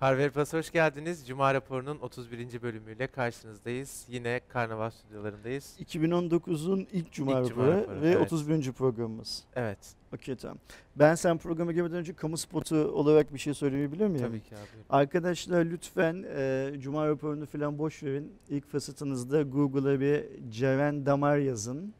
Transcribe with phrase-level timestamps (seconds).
[0.00, 1.26] Harvey Plus hoş geldiniz.
[1.26, 2.62] Cuma raporunun 31.
[2.62, 4.04] bölümüyle karşınızdayız.
[4.08, 5.76] Yine Karnaval stüdyolarındayız.
[5.80, 8.32] 2019'un ilk Cuma İlk Cuma raporu raporu, ve evet.
[8.32, 8.72] 31.
[8.72, 9.44] programımız.
[9.54, 9.78] Evet,
[10.14, 10.58] Okey tamam.
[10.96, 14.26] Ben sen programa girmeden önce kamu spotu olarak bir şey söylemeyi biliyor muyum?
[14.26, 14.84] tabii ki abi.
[14.90, 18.32] Arkadaşlar lütfen e, Cuma raporunu falan boş verin.
[18.48, 21.94] İlk fırsatınızda Google'a bir Ceren Damar yazın.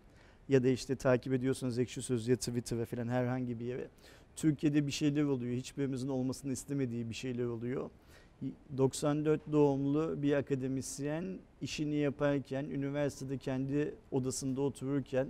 [0.49, 3.89] Ya da işte takip ediyorsanız Ekşi Sözlüğe, Twitter'a falan herhangi bir yere.
[4.41, 5.57] Türkiye'de bir şeyler oluyor.
[5.57, 7.91] Hiçbirimizin olmasını istemediği bir şeyler oluyor.
[8.77, 15.29] 94 doğumlu bir akademisyen işini yaparken, üniversitede kendi odasında otururken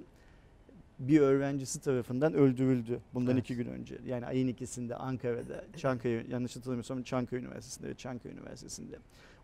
[0.98, 3.44] bir öğrencisi tarafından öldürüldü bundan Evet.
[3.44, 3.98] iki gün önce.
[4.06, 8.96] Yani ayın ikisinde Ankara'da, Çankaya, yanlış hatırlamıyorsam Çankaya Üniversitesi'nde ve Çankaya Üniversitesi'nde.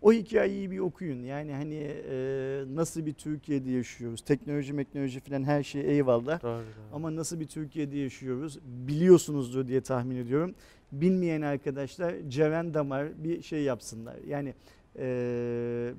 [0.07, 1.23] O hikayeyi bir okuyun.
[1.23, 1.75] Yani hani
[2.11, 4.21] e, nasıl bir Türkiye'de yaşıyoruz?
[4.21, 6.43] Teknoloji, meknoloji falan her şey eyvallah.
[6.43, 6.65] Doğru, doğru.
[6.93, 10.55] Ama nasıl bir Türkiye'de yaşıyoruz biliyorsunuzdur diye tahmin ediyorum.
[10.93, 14.17] Bilmeyen arkadaşlar Ceren Damar bir şey yapsınlar.
[14.29, 14.55] Yani
[14.99, 15.07] e,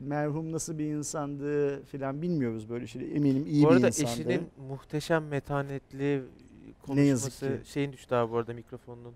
[0.08, 3.14] merhum nasıl bir insandı falan bilmiyoruz böyle şeyleri.
[3.14, 4.12] Eminim iyi bu bir arada insandı.
[4.12, 7.72] eşinin muhteşem metanetli yazık konuşması ki.
[7.72, 9.14] şeyin düştü abi bu arada mikrofonun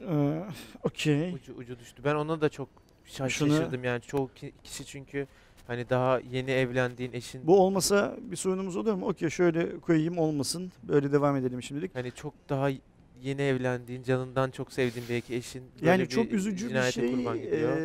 [0.00, 0.42] Ee,
[0.82, 1.34] Okey.
[1.34, 2.02] ucu, ucu düştü.
[2.04, 5.26] Ben ona da çok şaş- Şunu- şaşırdım yani çoğu ki- kişi çünkü
[5.66, 9.06] hani daha yeni evlendiğin eşin Bu olmasa bir sorunumuz olur mu?
[9.06, 10.72] Okey şöyle koyayım olmasın.
[10.82, 11.94] Böyle devam edelim şimdilik.
[11.94, 12.68] hani çok daha
[13.22, 17.10] yeni evlendiğin canından çok sevdiğin belki eşin böyle Yani bir çok üzücü bir şey.
[17.14, 17.76] kurban gidiyor.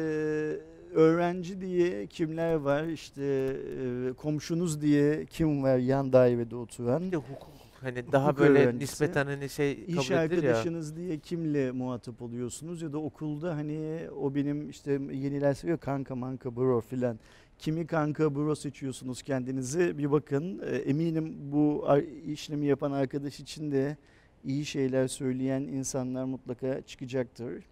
[0.96, 2.84] Öğrenci diye kimler var?
[2.84, 7.02] İşte e, komşunuz diye kim var yan dairede oturan?
[7.08, 8.80] Bir de hukuk hani daha Hukuk böyle öğrencisi.
[8.84, 10.50] nispeten hani şey İş kabul edilir ya.
[10.50, 16.16] arkadaşınız diye kimle muhatap oluyorsunuz ya da okulda hani o benim işte yeniler seviyor kanka
[16.16, 17.20] manka bro filan.
[17.60, 20.62] Kimi kanka bro seçiyorsunuz kendinizi bir bakın.
[20.66, 21.88] Ee, eminim bu
[22.26, 23.98] işlemi yapan arkadaş için de
[24.44, 27.64] iyi şeyler söyleyen insanlar mutlaka çıkacaktır.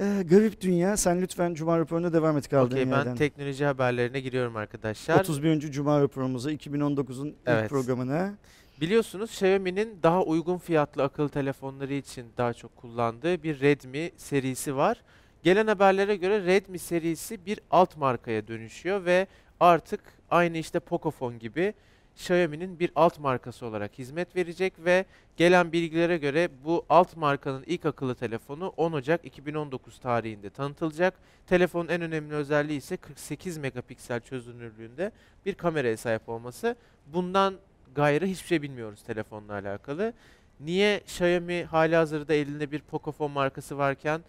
[0.00, 0.96] Ee, garip dünya.
[0.96, 3.16] Sen lütfen Cuma raporuna devam et kaldığın ben yerden.
[3.16, 5.20] teknoloji haberlerine giriyorum arkadaşlar.
[5.20, 5.60] 31.
[5.70, 7.70] Cuma raporumuza 2019'un ilk Evet.
[7.70, 8.34] programına.
[8.80, 15.02] Biliyorsunuz Xiaomi'nin daha uygun fiyatlı akıllı telefonları için daha çok kullandığı bir Redmi serisi var.
[15.42, 19.26] Gelen haberlere göre Redmi serisi bir alt markaya dönüşüyor ve
[19.60, 21.74] artık aynı işte Pocophone gibi
[22.16, 25.04] Xiaomi'nin bir alt markası olarak hizmet verecek ve
[25.36, 31.14] gelen bilgilere göre bu alt markanın ilk akıllı telefonu 10 Ocak 2019 tarihinde tanıtılacak.
[31.46, 35.12] Telefonun en önemli özelliği ise 48 megapiksel çözünürlüğünde
[35.46, 36.76] bir kameraya sahip olması.
[37.06, 37.54] Bundan
[37.94, 40.12] gayrı hiçbir şey bilmiyoruz telefonla alakalı.
[40.60, 44.20] Niye Xiaomi halihazırda elinde bir Pocophone markası varken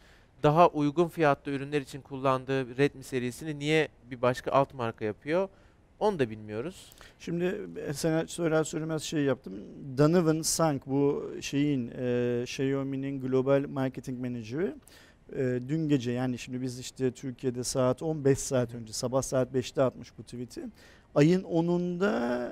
[0.44, 5.50] daha uygun fiyatlı ürünler için kullandığı Redmi serisini niye bir başka alt marka yapıyor?
[6.00, 6.94] Onu da bilmiyoruz.
[7.20, 9.54] Şimdi e, sana söyler söylemez şey yaptım.
[9.98, 14.76] Donovan Sank bu şeyin e, Xiaomi'nin global marketing menajeri
[15.36, 19.82] e, dün gece yani şimdi biz işte Türkiye'de saat 15 saat önce sabah saat 5'te
[19.82, 20.66] atmış bu tweet'i.
[21.16, 22.52] Ayın 10'unda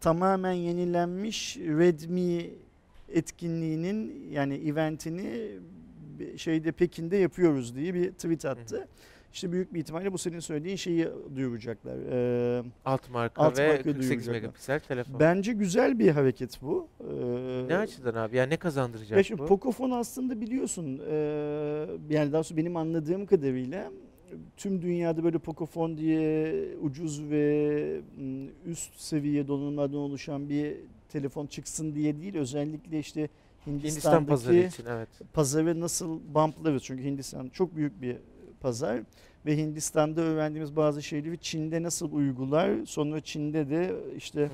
[0.00, 2.50] tamamen yenilenmiş Redmi
[3.08, 5.50] etkinliğinin yani eventini
[6.36, 8.88] şeyde Pekin'de yapıyoruz diye bir tweet attı.
[9.32, 11.96] İşte büyük bir ihtimalle bu senin söylediğin şeyi duyuracaklar.
[12.10, 14.32] Ee, Alt marka Alt ve marka 48 duyuracaklar.
[14.32, 15.20] megapiksel telefon.
[15.20, 16.88] Bence güzel bir hareket bu.
[17.00, 18.36] Ee, ne açıdan abi?
[18.36, 19.46] Yani ne kazandıracak ya şimdi bu?
[19.46, 21.14] Pocophone aslında biliyorsun e,
[22.10, 23.90] yani daha sonra benim anladığım kadarıyla
[24.56, 30.76] tüm dünyada böyle Pocophone diye ucuz ve m, üst seviye donanımlardan oluşan bir
[31.08, 33.28] telefon çıksın diye değil özellikle işte
[33.66, 35.08] Hindistan Hindistan'daki pazarı için evet.
[35.32, 38.16] pazarı nasıl bumplarız çünkü Hindistan çok büyük bir
[38.60, 39.00] pazar
[39.46, 44.48] ve Hindistan'da öğrendiğimiz bazı şeyleri Çin'de nasıl uygular sonra Çin'de de işte Hı hı.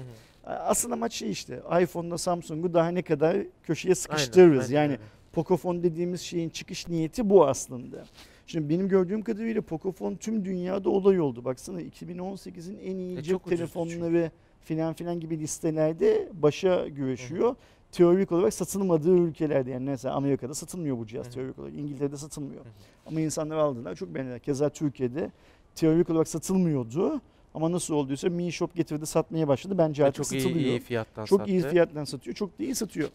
[0.47, 4.65] Asıl amaç şey işte iPhone'la Samsung'u daha ne kadar köşeye sıkıştırırız.
[4.65, 4.99] Aynen, yani aynen.
[5.33, 8.05] Pocophone dediğimiz şeyin çıkış niyeti bu aslında.
[8.47, 11.45] Şimdi benim gördüğüm kadarıyla Pocophone tüm dünyada olay oldu.
[11.45, 14.31] Baksana 2018'in en iyi E, cep çok telefonları
[14.61, 17.55] filan filan gibi listelerde başa güreşiyor.
[17.93, 21.35] Teorik olarak satılmadığı ülkelerde yani mesela Amerika'da satılmıyor bu cihaz Hı hı.
[21.35, 21.75] teorik olarak.
[21.75, 22.65] İngiltere'de satılmıyor.
[22.65, 22.73] Hı hı.
[23.07, 24.39] Ama insanlar aldılar çok beğendiler.
[24.39, 25.31] Keza Türkiye'de
[25.75, 27.21] teorik olarak satılmıyordu.
[27.55, 29.79] Ama nasıl olduysa Mi Shop getirdi satmaya başladı.
[29.79, 30.69] Bence Ve artık çok iyi, satılıyor.
[30.69, 31.51] iyi fiyattan Çok sattı.
[31.51, 32.37] iyi fiyattan satıyor.
[32.37, 33.09] Çok da iyi satıyor.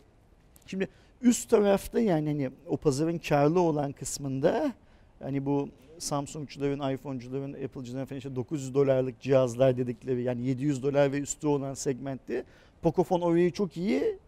[0.65, 0.87] Şimdi
[1.21, 4.73] üst tarafta yani hani o pazarın karlı olan kısmında
[5.23, 5.69] hani bu
[5.99, 11.73] Samsung'cuların, iPhone'cuların, Apple'cuların falan işte 900 dolarlık cihazlar dedikleri yani 700 dolar ve üstü olan
[11.73, 12.43] segmentte
[12.81, 14.19] Pocophone orayı çok iyi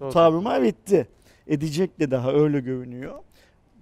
[0.00, 0.10] Doğru.
[0.10, 1.08] tarumar etti.
[1.46, 3.14] Edecek de daha öyle görünüyor.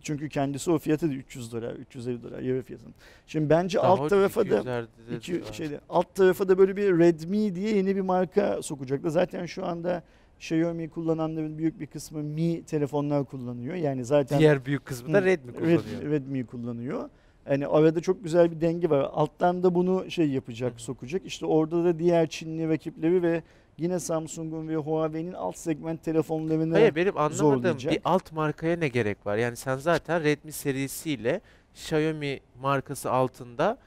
[0.02, 2.94] Çünkü kendisi o fiyatı da 300 dolar, 350 dolar yarı fiyatın.
[3.26, 6.98] Şimdi bence Daha alt tarafa da 200'lerde de İki şeyde alt tarafa da böyle bir
[6.98, 9.10] Redmi diye yeni bir marka sokacaklar.
[9.10, 10.02] Zaten şu anda
[10.38, 13.74] Xiaomi kullananların büyük bir kısmı Mi telefonlar kullanıyor.
[13.74, 15.82] Yani zaten Diğer büyük kısmı da Redmi kullanıyor.
[16.02, 17.08] Red, Redmi kullanıyor.
[17.50, 19.10] Yani arada çok güzel bir denge var.
[19.12, 20.82] Alttan da bunu şey yapacak, hı.
[20.82, 21.26] sokacak.
[21.26, 23.42] İşte orada da diğer Çinli rakipleri ve
[23.78, 27.92] yine Samsung'un ve Huawei'nin alt segment telefonlarını Hayır benim anlamadığım zorlayacak.
[27.92, 29.36] bir alt markaya ne gerek var?
[29.36, 31.40] Yani sen zaten Redmi serisiyle
[31.74, 33.78] Xiaomi markası altında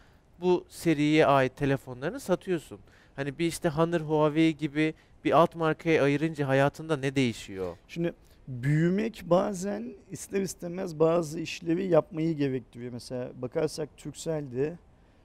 [0.42, 2.80] bu seriye ait telefonlarını satıyorsun.
[3.15, 4.94] Hani bir işte Honor, Huawei gibi
[5.26, 7.78] bir alt markaya ayırınca hayatında ne değişiyor?
[7.88, 8.14] Şimdi
[8.48, 12.94] büyümek bazen ister istemez bazı işlevi yapmayı gerektiriyor.
[12.94, 14.78] Mesela bakarsak Turkcell de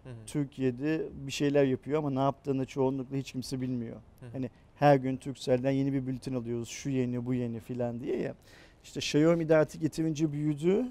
[0.05, 0.15] Hı hı.
[0.27, 3.97] Türkiye'de bir şeyler yapıyor ama ne yaptığını çoğunlukla hiç kimse bilmiyor.
[3.97, 4.27] Hı.
[4.33, 6.69] Hani her gün Turkcell'den yeni bir bülten alıyoruz.
[6.69, 8.35] Şu yeni, bu yeni filan diye ya.
[8.85, 10.85] İşte Xiaomi de artık yeterince büyüdü.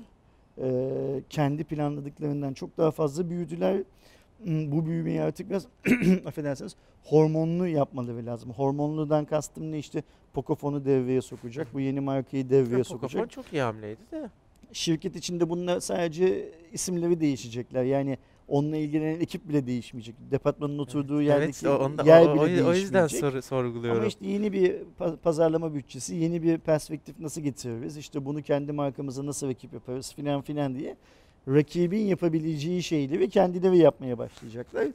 [0.61, 3.83] Ee, kendi planladıklarından çok daha fazla büyüdüler.
[4.45, 5.67] Hmm, Bu büyümeyi artık biraz
[6.25, 8.51] affedersiniz hormonlu yapmaları lazım.
[8.51, 10.03] Hormonludan kastım ne işte
[10.33, 11.67] Pocofone'u devreye sokacak.
[11.73, 14.29] Bu yeni markayı devreye Ya sokacak Pocophone çok iyi hamleydi de.
[14.73, 17.83] şirket içinde bunlar sadece isimleri değişecekler.
[17.83, 20.15] Yani onunla ilgilenen ekip bile değişmeyecek.
[20.31, 22.81] Departmanın oturduğu yerdeki evet, o, onda, yer o, bile o, o değişmeyecek.
[22.83, 23.99] yüzden sor- sorguluyorum.
[23.99, 27.97] Ama işte yeni bir pa- pazarlama bütçesi, yeni bir perspektif nasıl getiririz?
[27.97, 30.95] İşte bunu kendi markamıza nasıl rakip yaparız filan filan diye
[31.47, 34.87] rakibin yapabileceği şeyleri kendileri yapmaya başlayacaklar.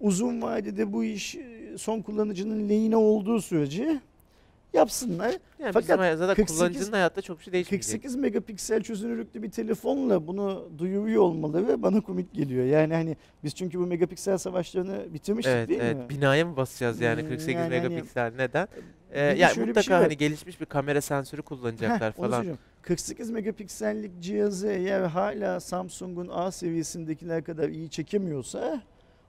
[0.00, 4.00] Uzun vadede bu iş e, son kullanıcının lehine olduğu sürece
[4.74, 5.34] yapsınlar.
[5.58, 7.92] yani fakat zaten 48 kullanıcının hayatta çok bir şey değişmeyecek.
[7.92, 12.64] 48 megapiksel çözünürlüklü bir telefonla bunu duyuruyor olmaları bana komik geliyor.
[12.64, 15.96] Yani hani biz çünkü bu megapiksel savaşlarını bitirmiştik Evet, değil evet.
[15.96, 16.08] mi?
[16.08, 18.32] Binaya mı basacağız yani Hmm, 48 yani hani- megapiksel?
[18.36, 18.68] Neden?
[19.14, 20.02] Ee, yani mutlaka şey var.
[20.02, 22.30] hani gelişmiş bir kamera sensörü kullanacaklar Heh, falan.
[22.30, 22.58] söyleyeceğim.
[22.82, 28.82] 48 megapiksellik cihazı eğer hala Samsung'un A seviyesindekiler kadar iyi çekemiyorsa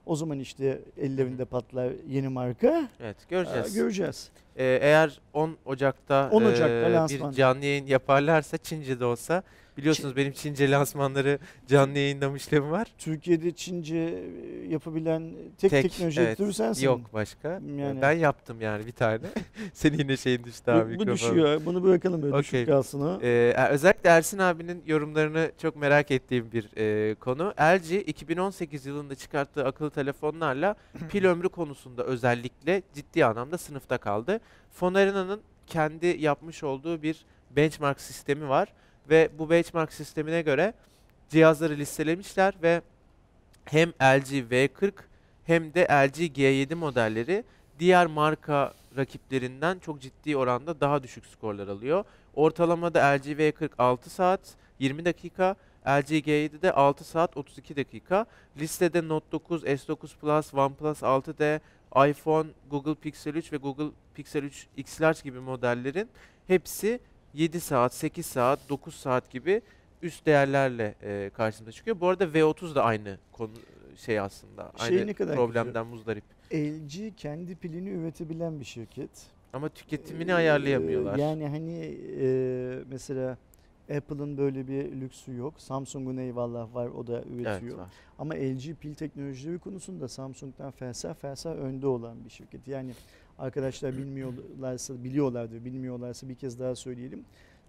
[0.05, 2.87] o zaman işte ellerinde patlar yeni marka.
[2.99, 3.73] Evet, Aa, göreceğiz.
[3.73, 4.29] göreceğiz.
[4.57, 7.31] Ee, eğer 10 Ocak'ta, 10 Ocak'ta lansman.
[7.31, 9.43] bir canlı yayın yaparlarsa Çince'de olsa
[9.77, 12.87] biliyorsunuz benim Çince lansmanları canlı yayınlamışlığım var.
[12.97, 16.29] Türkiye'de Çince e, yapabilen tek, Tek, teknoloji evet.
[16.29, 16.85] editörü sensin.
[16.85, 17.49] Yok başka.
[17.77, 19.19] Yani- Ben yaptım yani bir tane.
[19.73, 21.61] Senin yine şeyin düştü abi Bu, bu düşüyor.
[21.65, 22.41] Bunu bırakalım böyle Okey.
[22.43, 23.19] düşük kalsın o.
[23.21, 27.53] Ee, e- özellikle Ersin abinin yorumlarını çok merak ettiğim bir e, konu.
[27.61, 30.75] LG 2018 yılında çıkarttığı akıllı telefonlarla
[31.09, 34.39] pil ömrü konusunda özellikle ciddi anlamda sınıfta kaldı.
[34.71, 37.25] Fonarina'nın kendi yapmış olduğu bir
[37.55, 38.73] benchmark sistemi var
[39.09, 40.73] ve bu benchmark sistemine göre
[41.29, 42.81] cihazları listelemişler ve
[43.65, 44.93] hem LG V40
[45.45, 47.43] hem de LG G7 modelleri
[47.79, 52.03] diğer marka rakiplerinden çok ciddi oranda daha düşük skorlar alıyor.
[52.33, 55.55] Ortalamada LG V40 6 saat 20 dakika,
[55.87, 58.25] LG G7'de 6 saat 32 dakika.
[58.59, 61.59] Listede Note 9, S9 Plus, OnePlus 6D,
[62.09, 66.09] iPhone, Google Pixel 3 ve Google Pixel 3 X Large gibi modellerin
[66.47, 66.99] hepsi
[67.35, 69.61] 7 saat, 8 saat, 9 saat gibi
[70.01, 71.99] üst değerlerle e, karşımıza çıkıyor.
[71.99, 73.51] Bu arada V30 da aynı konu
[73.97, 74.71] şey aslında.
[74.77, 76.23] Şey aynı ne kadar problemden muzdarip.
[76.53, 79.09] LG kendi pilini üretebilen bir şirket.
[79.53, 81.17] Ama tüketimini Ee, ayarlayamıyorlar.
[81.17, 82.27] Yani hani e,
[82.89, 83.37] mesela
[83.97, 85.53] Apple'ın böyle bir lüksü yok.
[85.57, 87.77] Samsung'un eyvallah var o da evet, üretiyor.
[87.77, 87.87] var.
[88.19, 92.67] Ama LG pil teknolojileri konusunda Samsung'dan fersah fersah önde olan bir şirket.
[92.67, 92.91] Yani
[93.39, 97.25] arkadaşlar bilmiyorlarsa biliyorlardır, bilmiyorlarsa bir kez daha söyleyelim.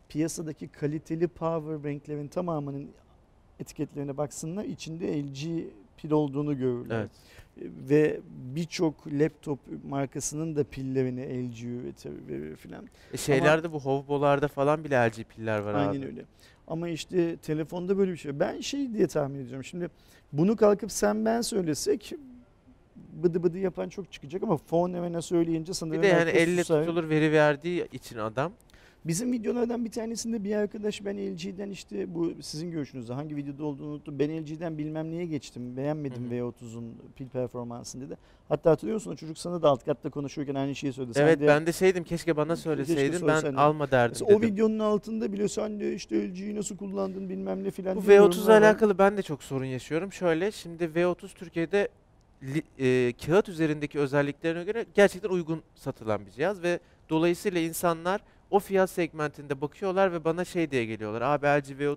[0.09, 2.89] Piyasadaki kaliteli power banklerin tamamının
[3.61, 4.65] etiketlerine baksınlar.
[4.65, 5.65] içinde LG
[5.97, 7.01] pil olduğunu görürler.
[7.01, 7.11] Evet.
[7.89, 8.21] Ve
[8.55, 12.13] birçok laptop markasının da pillerini LG üretir
[12.57, 12.85] filan.
[13.13, 16.07] E şeylerde bu Hovbo'larda falan bile LG piller var Aynen abi.
[16.07, 16.25] öyle.
[16.67, 18.41] Ama işte telefonda böyle bir şey.
[18.41, 19.65] Ben şey diye tahmin ediyorum.
[19.65, 19.91] Şimdi
[20.33, 22.13] bunu kalkıp sen ben söylesek
[23.23, 26.85] bıdı bıdı yapan çok çıkacak ama fon evene söyleyince sanırım Bir de yani elle susar.
[26.85, 28.53] tutulur veri verdiği için adam.
[29.05, 33.87] Bizim videolardan bir tanesinde bir arkadaş ben LG'den işte bu sizin görüşünüzde hangi videoda olduğunu
[33.89, 34.19] unuttum.
[34.19, 35.77] Ben LG'den bilmem neye geçtim.
[35.77, 36.35] Beğenmedim Hı hı.
[36.35, 38.17] V30'un pil performansını dedi.
[38.49, 41.19] Hatta hatırlıyor musun o çocuk sana da alt katta konuşurken aynı şeyi söyledi.
[41.23, 43.57] Evet de- ben de şeydim keşke bana Keşke söyleseydin ben söyleseydin.
[43.57, 44.55] alma derdim Mesela o dedim.
[44.55, 48.19] videonun altında bile sen de işte LG'yi nasıl kullandın bilmem ne filan Bu diye V30
[48.19, 48.63] ile yorumlar var.
[48.63, 50.13] alakalı ben de çok sorun yaşıyorum.
[50.13, 51.89] Şöyle şimdi V30 Türkiye'de
[52.43, 58.59] li- e, kağıt üzerindeki özelliklerine göre gerçekten uygun satılan bir cihaz ve dolayısıyla insanlar o
[58.59, 61.23] fiyat segmentinde bakıyorlar ve bana şey diye geliyorlar.
[61.23, 61.97] Abi LG V30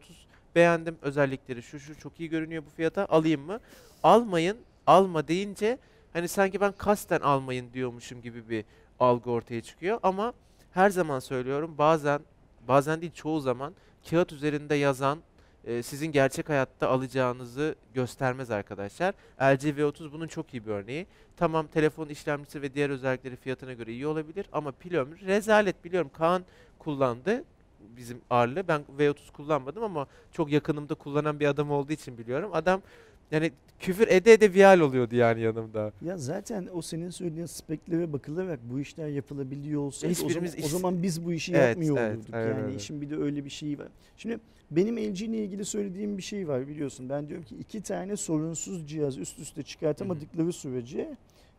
[0.56, 3.60] beğendim özellikleri şu şu çok iyi görünüyor bu fiyata alayım mı?
[4.04, 5.78] Almayın alma deyince
[6.14, 8.66] hani sanki ben kasten almayın diyormuşum gibi bir
[9.00, 10.34] algı ortaya çıkıyor ama
[10.72, 12.20] her zaman söylüyorum bazen
[12.68, 13.74] bazen değil çoğu zaman
[14.10, 15.20] kağıt üzerinde yazan
[15.64, 19.14] e, sizin gerçek hayatta alacağınızı göstermez arkadaşlar.
[19.42, 21.08] LG V30 bunun çok iyi bir örneği.
[21.38, 26.12] Tamam telefon işlemcisi ve diğer özellikleri fiyatına göre iyi olabilir ama pil ömrü rezalet biliyorum.
[26.14, 26.46] Kaan
[26.80, 27.44] kullandı
[27.80, 28.68] bizim ağırlığı.
[28.68, 32.50] Ben V30 kullanmadım ama çok yakınımda kullanan bir adam olduğu için biliyorum.
[32.54, 32.82] Adam
[33.32, 35.92] yani küfür ede ede vial oluyordu yani yanımda.
[36.02, 40.58] Ya zaten o senin söylediğin speklere bakılarak bu işler yapılabiliyor olsaydı o zaman, Hiçbirimiz o
[40.58, 42.34] iş- zaman biz bu işi Evet, yapmıyor evet, olurduk.
[42.34, 42.76] aynen yani öyle.
[42.76, 43.88] işin bir de öyle bir şeyi var.
[44.18, 44.40] Şimdi
[44.72, 47.10] benim LG ile ilgili söylediğim bir şey var biliyorsun.
[47.10, 51.16] Ben diyorum ki iki tane sorunsuz cihaz üst üste çıkartamadıkları sürece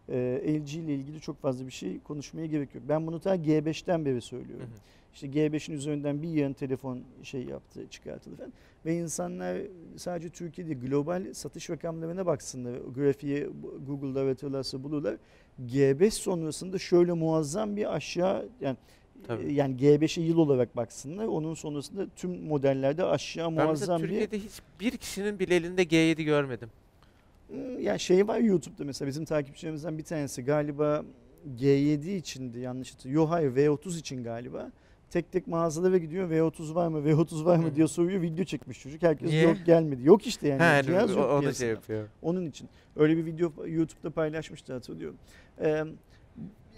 [0.08, 2.84] e, LG ile ilgili çok fazla bir şey konuşmaya gerek yok.
[2.88, 4.66] Ben bunu ta G5'ten beri söylüyorum.
[4.66, 4.99] hı.
[5.14, 8.52] İşte G5'in üzerinden bir yığın telefon şey yaptı, çıkartıldı falan.
[8.86, 9.58] Ve insanlar
[9.96, 12.72] sadece Türkiye'de global satış rakamlarına baksınlar.
[12.90, 13.48] O Grafiği
[13.86, 15.16] Google'da aratırlarsa bulurlar.
[15.66, 18.76] G5 sonrasında şöyle muazzam bir aşağı yani
[19.26, 19.54] Tabii.
[19.54, 21.26] yani G5'e yıl olarak baksınlar.
[21.26, 26.22] Onun sonrasında tüm modellerde aşağı Ben muazzam bir Türkiye'de hiç bir kişinin bile elinde G7
[26.22, 26.68] görmedim.
[27.48, 31.04] Hmm, Ya şey var YouTube'da mesela bizim takipçilerimizden bir tanesi galiba
[31.58, 33.22] G7 içindi yanlış hatırlıyorum.
[33.22, 34.70] Yok hayır V30 için galiba.
[35.10, 39.02] Tek tek mağazalara gidiyor V30 var mı V30 var mı diye soruyor video çekmiş çocuk.
[39.02, 39.42] Herkes Niye?
[39.42, 40.00] yok gelmedi.
[40.04, 42.08] Yok işte yani Ha, cihaz yok onu şey yapıyor.
[42.22, 42.68] Onun için.
[42.96, 45.16] Öyle bir video YouTube'da paylaşmıştı hatırlıyorum.
[45.60, 45.84] Ee,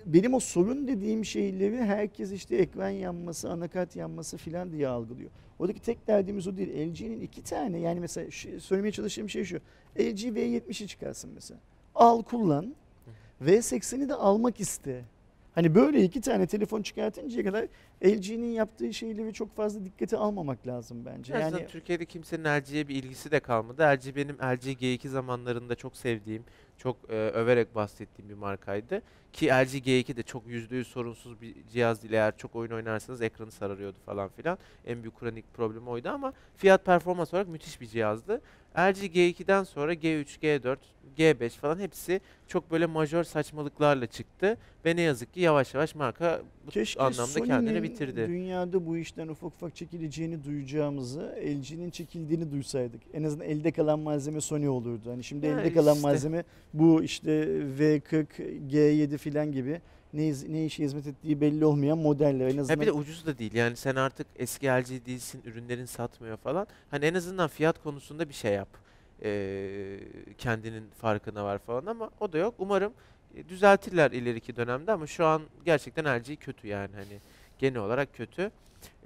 [0.07, 5.31] benim o sorun dediğim şeyleri herkes işte ekran yanması, anakart yanması filan diye algılıyor.
[5.59, 6.91] Oradaki tek derdimiz o değil.
[6.93, 9.57] LG'nin iki tane yani mesela şu- söylemeye çalıştığım şey şu.
[10.01, 11.61] LG V70'i çıkarsın mesela.
[11.95, 12.75] Al kullan.
[13.45, 15.05] V80'i de almak iste.
[15.55, 17.67] Hani böyle iki tane telefon çıkartıncaya kadar
[18.05, 21.33] LG'nin yaptığı şeyleri çok fazla dikkate almamak lazım bence.
[21.33, 23.83] Yani Yani Türkiye'de kimsenin LG'ye bir ilgisi de kalmadı.
[23.83, 26.45] LG benim LG G2 zamanlarında çok sevdiğim,
[26.79, 29.03] çok e, överek bahsettiğim bir markaydı.
[29.33, 32.13] Ki LG G2 de çok %100 sorunsuz bir cihaz değil.
[32.15, 34.59] Eğer çok oyun oynarsanız ekranı sararıyordu falan filan.
[34.87, 38.41] En büyük kronik problemi oydu ama fiyat performans olarak müthiş bir cihazdı.
[38.79, 40.77] LG G2'den sonra G3, G4,
[41.19, 44.57] G5 falan hepsi çok böyle majör saçmalıklarla çıktı.
[44.85, 48.27] Ve ne yazık ki yavaş yavaş marka bu Keşke anlamda kendini Sony'nin bitirdi.
[48.29, 53.01] dünyada bu işten ufak ufak çekileceğini duyacağımızı, LG'nin çekildiğini duysaydık.
[53.15, 55.11] En azından elde kalan malzeme Sony olurdu.
[55.11, 56.09] Hani şimdi Ya elde kalan işte.
[56.09, 57.31] malzeme bu işte
[57.79, 58.27] V40,
[58.71, 59.81] G7 filan gibi
[60.13, 62.49] ne, ne işe hizmet ettiği belli olmayan modeller.
[62.49, 63.55] En azından bir de ucuz da değil.
[63.55, 66.67] Yani sen artık eski LG değilsin, ürünlerin satmıyor falan.
[66.91, 68.69] Hani en azından fiyat konusunda bir şey yap.
[69.25, 69.99] Ee,
[70.39, 72.55] kendinin farkına var falan ama o da yok.
[72.59, 72.93] Umarım
[73.35, 77.19] e, düzeltirler ileriki dönemde ama şu an gerçekten LG kötü yani hani
[77.59, 78.51] genel olarak kötü.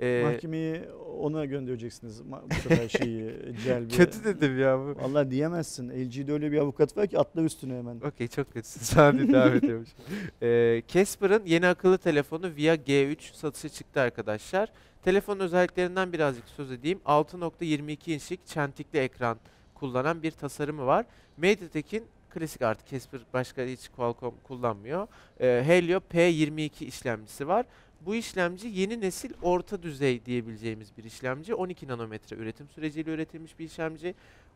[0.00, 0.82] Ee, mahkemeyi
[1.20, 3.88] ona göndereceksiniz bu sefer şeyi celbi.
[3.92, 4.96] kötü dedim ya bu.
[5.02, 5.90] Vallahi diyemezsin.
[5.90, 8.00] LG'de öyle bir avukat var ki atla üstüne hemen.
[8.00, 8.80] Okey çok kötüsün.
[8.80, 9.88] Sadi devam ediyormuş.
[10.42, 14.68] Ee, Casper'ın yeni akıllı telefonu Via G3 satışa çıktı arkadaşlar.
[15.02, 17.00] Telefon özelliklerinden birazcık söz edeyim.
[17.06, 19.38] 6.22 inçlik çentikli ekran
[19.78, 21.06] kullanan bir tasarımı var.
[21.36, 25.08] MediaTek'in klasik artık Casper başka hiç Qualcomm kullanmıyor.
[25.40, 27.66] Ee, Helio P22 işlemcisi var.
[28.00, 31.54] Bu işlemci yeni nesil orta düzey diyebileceğimiz bir işlemci.
[31.54, 34.14] 12 nanometre üretim süreciyle üretilmiş bir işlemci.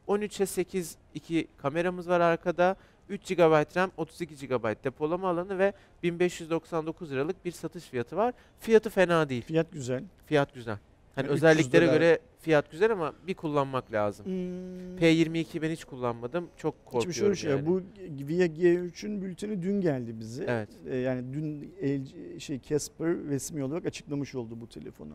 [0.09, 2.77] 13'e 8 iki kameramız var arkada.
[3.09, 5.73] 3 GB RAM, 32 GB depolama alanı ve
[6.03, 8.35] 1599 liralık bir satış fiyatı var.
[8.61, 9.43] Fiyatı fena değil.
[9.43, 10.05] Fiyat güzel.
[10.27, 10.79] Fiyat güzel.
[11.25, 11.95] Yani 300 özelliklere dolar.
[11.95, 14.27] göre fiyat güzel ama bir kullanmak lazım.
[14.27, 14.97] Hmm.
[14.97, 16.49] P22 ben hiç kullanmadım.
[16.57, 17.67] Çok Şimdi şöyle korkuyorum şey yani.
[17.67, 17.83] bu
[18.29, 20.45] Via G3'ün bülteni dün geldi bize.
[20.49, 20.69] Evet.
[20.91, 25.12] Ee, yani dün LG, şey Casper resmi olarak açıklamış oldu bu telefonu.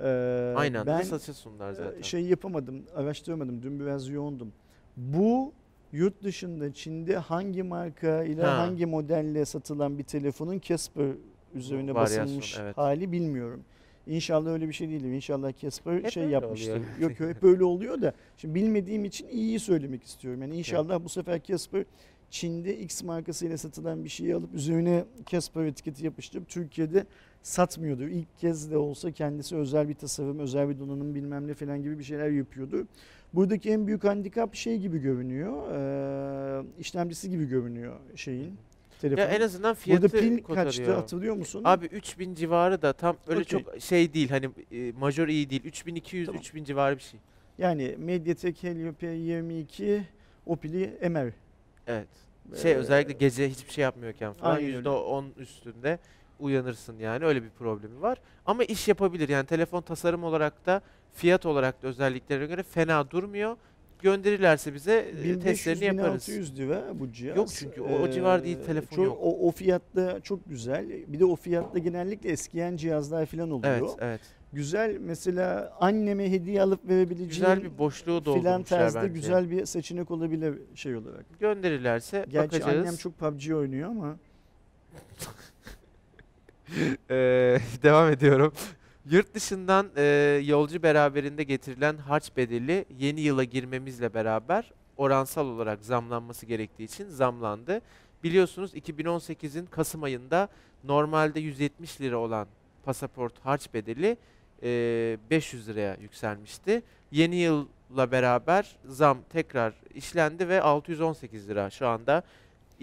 [0.00, 2.02] Ee, Aynı anda ben satışa sundular e, zaten.
[2.02, 3.62] şey yapamadım, araştırmadım.
[3.62, 4.52] Dün biraz yoğundum.
[4.96, 5.52] Bu
[5.92, 8.58] yurt dışında Çin'de hangi marka ile Ha.
[8.58, 11.08] hangi modelle satılan bir telefonun Casper
[11.54, 12.76] üzerine basılmış evet.
[12.76, 13.64] hali bilmiyorum.
[14.06, 15.04] İnşallah öyle bir şey değil.
[15.04, 16.72] İnşallah Casper Hep şey yapmıştır.
[16.72, 16.86] oluyor.
[17.00, 20.42] Yok hep böyle oluyor da şimdi bilmediğim için iyiyi söylemek istiyorum.
[20.42, 21.84] Yani inşallah bu sefer Casper
[22.30, 27.06] Çin'de X markasıyla satılan bir şeyi alıp üzerine Casper etiketi yapıştırıp Türkiye'de
[27.42, 28.08] satmıyordu.
[28.08, 31.98] İlk kez de olsa kendisi özel bir tasarım, özel bir donanım bilmem ne falan gibi
[31.98, 32.86] bir şeyler yapıyordu.
[33.34, 35.52] Buradaki en büyük handikap şey gibi görünüyor.
[36.78, 38.54] işlemcisi gibi görünüyor şeyin.
[39.02, 39.22] Telefon.
[39.22, 40.64] Ya en azından fiyatı Burada pil kurtarıyor.
[40.64, 41.62] kaçtı hatırlıyor musun?
[41.64, 43.62] Abi 3000 civarı da tam öyle Okey.
[43.62, 45.64] çok şey değil hani e, majör iyi değil.
[45.64, 46.40] 3200 Tamam.
[46.40, 47.20] 3000 civarı bir şey.
[47.58, 50.00] Yani Mediatek Helio P22
[50.46, 51.32] o pili emer.
[51.86, 52.08] Evet.
[52.62, 54.88] Şey Ee, özellikle gece hiçbir şey yapmıyorken falan aynen öyle.
[54.88, 55.98] %10 üstünde
[56.38, 58.18] uyanırsın yani öyle bir problemi var.
[58.46, 60.82] Ama iş yapabilir yani telefon tasarım olarak da
[61.12, 63.56] fiyat olarak da özelliklerine göre fena durmuyor.
[64.02, 64.92] Gönderirlerse bize
[65.24, 66.28] e, testlerini yaparız.
[66.28, 67.36] 1500-1600 lira bu cihaz.
[67.36, 69.18] Yok çünkü o- o civar değil, Ee, telefon çok- yok.
[69.22, 70.88] O, o fiyatta çok güzel.
[71.08, 73.72] Bir de o fiyatta genellikle eskiyen cihazlar falan oluyor.
[73.78, 74.20] Evet, evet.
[74.52, 79.12] güzel mesela anneme hediye alıp verebileceğim Güzel bir boşluğu filan tarzda bence.
[79.14, 81.24] güzel bir seçenek olabilir şey olarak.
[81.40, 82.78] Gönderirlerse Gerçi bakacağız.
[82.86, 84.16] annem çok PUBG oynuyor ama
[87.10, 88.52] Ee, devam ediyorum.
[89.10, 90.02] Yurt dışından e,
[90.44, 97.80] yolcu beraberinde getirilen harç bedeli yeni yıla girmemizle beraber oransal olarak zamlanması gerektiği için zamlandı.
[98.24, 100.48] Biliyorsunuz 2018'in Kasım ayında
[100.84, 102.46] normalde 170 lira olan
[102.84, 104.16] pasaport harç bedeli
[104.62, 106.82] e, 500 liraya yükselmişti.
[107.10, 112.22] Yeni yılla beraber zam tekrar işlendi ve 618 lira şu anda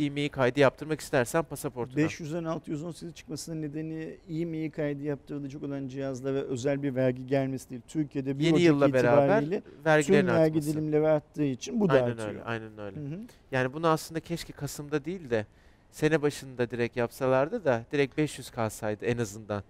[0.05, 2.03] IMEI kaydı yaptırmak istersen pasaportuna.
[2.03, 7.81] 500'den 618 çıkmasının nedeni IMEI kaydı yaptırılacak olan cihazlara özel bir vergi gelmesi değil.
[7.87, 10.73] Türkiye'de 1 Yeni yılla beraber vergilerin tüm vergi artması.
[10.73, 12.27] dilimleri arttığı için bu da aynen artıyor.
[12.27, 12.99] öyle, aynen öyle.
[12.99, 13.19] Hı hı.
[13.51, 15.45] Yani bunu aslında keşke Kasım'da değil de
[15.91, 19.63] sene başında direkt yapsalardı da direkt 500 kalsaydı en azından.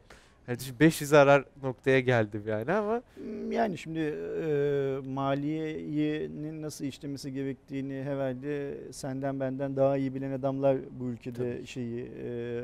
[0.49, 7.33] Yani düşün 500 arar noktaya geldim yani ama Hmm, Yani şimdi e, maliyenin nasıl işlemesi
[7.33, 11.67] gerektiğini herhalde senden benden daha iyi bilen adamlar bu ülkede Tabii.
[11.67, 12.63] şeyi e,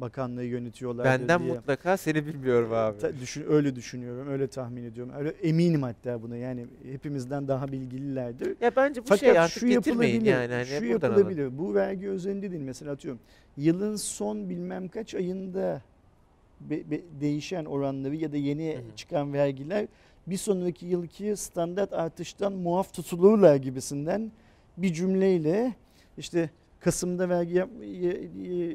[0.00, 1.52] bakanlığı yönetiyorlar benden diye.
[1.52, 2.98] mutlaka seni bilmiyorum abi.
[2.98, 5.12] Ta- düşün, öyle düşünüyorum, öyle tahmin ediyorum.
[5.18, 6.36] Öyle eminim hatta buna.
[6.36, 8.56] Yani hepimizden daha bilgililerdir.
[8.60, 10.52] Ya bence bu Fakat şey artık şu getirmeyin yani.
[10.52, 11.58] Hani şu yapılabilir.
[11.58, 12.62] Bu vergi özelinde değil.
[12.62, 13.20] Mesela atıyorum
[13.56, 15.82] yılın son bilmem kaç ayında
[16.60, 18.96] be- be- değişen oranları ya da yeni Hı hı.
[18.96, 19.86] çıkan vergiler
[20.26, 24.32] bir sonraki yılki standart artıştan muaf tutulurlar gibisinden
[24.76, 25.74] bir cümleyle
[26.18, 27.64] işte Kasım'da vergi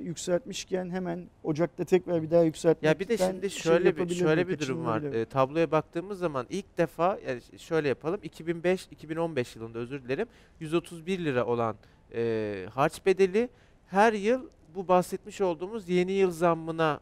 [0.04, 2.84] yükseltmişken hemen Ocak'ta tekrar bir daha yükseltmek.
[2.84, 5.02] Ya bir de şimdi şöyle bir şöyle bir durum var.
[5.02, 8.20] Ee, tabloya baktığımız zaman ilk defa yani şöyle yapalım.
[8.24, 10.28] 2005 2015 yılında özür dilerim.
[10.60, 11.76] 131 lira olan
[12.14, 13.50] e, harç bedeli
[13.88, 14.42] her yıl
[14.76, 17.00] bu bahsetmiş olduğumuz yeni yıl zammına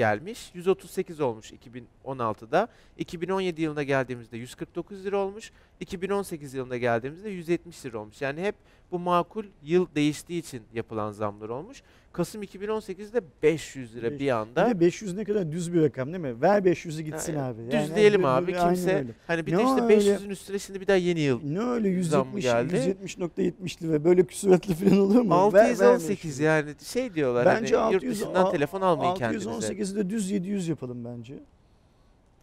[0.00, 0.50] gelmiş.
[0.54, 2.68] 138 olmuş 2016'da.
[2.98, 5.52] 2017 yılına geldiğimizde 149 lira olmuş.
[5.80, 8.22] 2018 yılına geldiğimizde 170 lira olmuş.
[8.22, 8.54] Yani hep
[8.90, 11.82] bu makul yıl değiştiği için yapılan zamlar olmuş.
[12.12, 14.66] Kasım 2018'de 500 lira Beş- bir anda.
[14.66, 16.42] Bir de 500 ne kadar düz bir rakam değil mi?
[16.42, 17.66] Ver 500'ü gitsin Yani abi.
[17.66, 18.52] Düz Yani diyelim bu- bu- abi.
[18.52, 19.94] Kimse hani bir Ne de işte öyle?
[19.94, 21.40] 500'ün üstüne şimdi bir daha yeni yıl.
[21.44, 22.74] Ne öyle Zam 170 geldi.
[22.76, 25.52] 170.70 lira böyle küsuratlı falan olur mu?
[25.52, 26.42] Ver- ver 618 500'ü.
[26.42, 29.50] yani şey diyorlar Bence hani yurt 600 dışından al- telefon almayın kendinize.
[29.50, 31.34] 618'i de düz 700 yapalım bence.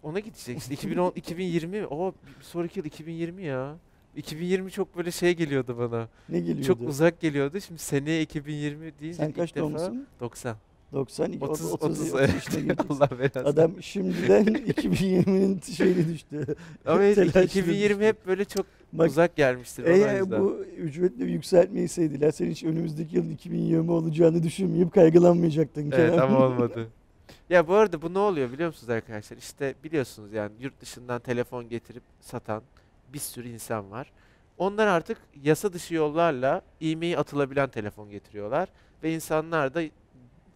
[0.03, 3.75] Ona gidecek işte 2010 2020 o sonraki yıl 2020 ya.
[4.17, 6.07] 2020 çok böyle şey geliyordu bana.
[6.29, 6.63] Ne geliyordu?
[6.63, 7.61] Çok uzak geliyordu.
[7.61, 10.07] Şimdi seneye 2020 deyince Sen kaç defa doğumlusun?
[10.19, 10.57] 90.
[10.93, 12.33] 90, 30 30, 30, 30, evet.
[12.33, 12.93] yaşına gireceksin.
[12.93, 13.45] Allah belasını.
[13.45, 16.55] Adam şimdiden 2020'nin şeyine düştü.
[16.85, 18.05] Ama evet, telaşına 2020 düştü.
[18.05, 23.91] hep böyle çok Bak uzak gelmiştir eğer bu ücretleri yükseltmeyseydiler sen hiç önümüzdeki yıl 2020
[23.91, 26.19] olacağını düşünmeyip kaygılanmayacaktın Evet Kerem.
[26.19, 26.87] ama olmadı.
[27.49, 29.37] Ya bu arada bu ne oluyor biliyor musunuz arkadaşlar?
[29.37, 32.61] İşte biliyorsunuz yani yurt dışından telefon getirip satan
[33.13, 34.11] bir sürü insan var.
[34.57, 38.69] Onlar artık yasa dışı yollarla e-mail atılabilen telefon getiriyorlar
[39.03, 39.81] ve insanlar da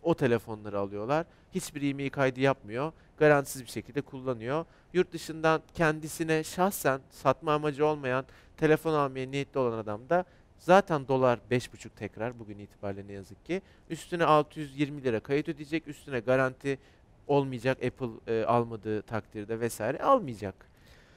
[0.04, 1.26] o telefonları alıyorlar.
[1.56, 2.92] Hiçbir e-mail kaydı yapmıyor.
[3.18, 4.66] Garantisiz bir şekilde kullanıyor.
[4.94, 8.26] Yurt dışından kendisine şahsen satma amacı olmayan
[8.58, 10.26] telefon almaya niyetli olan adam da
[10.58, 13.62] zaten dolar 5,5 tekrar bugün itibariyle ne yazık ki.
[13.90, 15.88] Üstüne 620 lira kayıt ödeyecek.
[15.88, 16.80] Üstüne garanti
[17.28, 20.71] olmayacak Apple e, almadığı takdirde vesaire almayacak.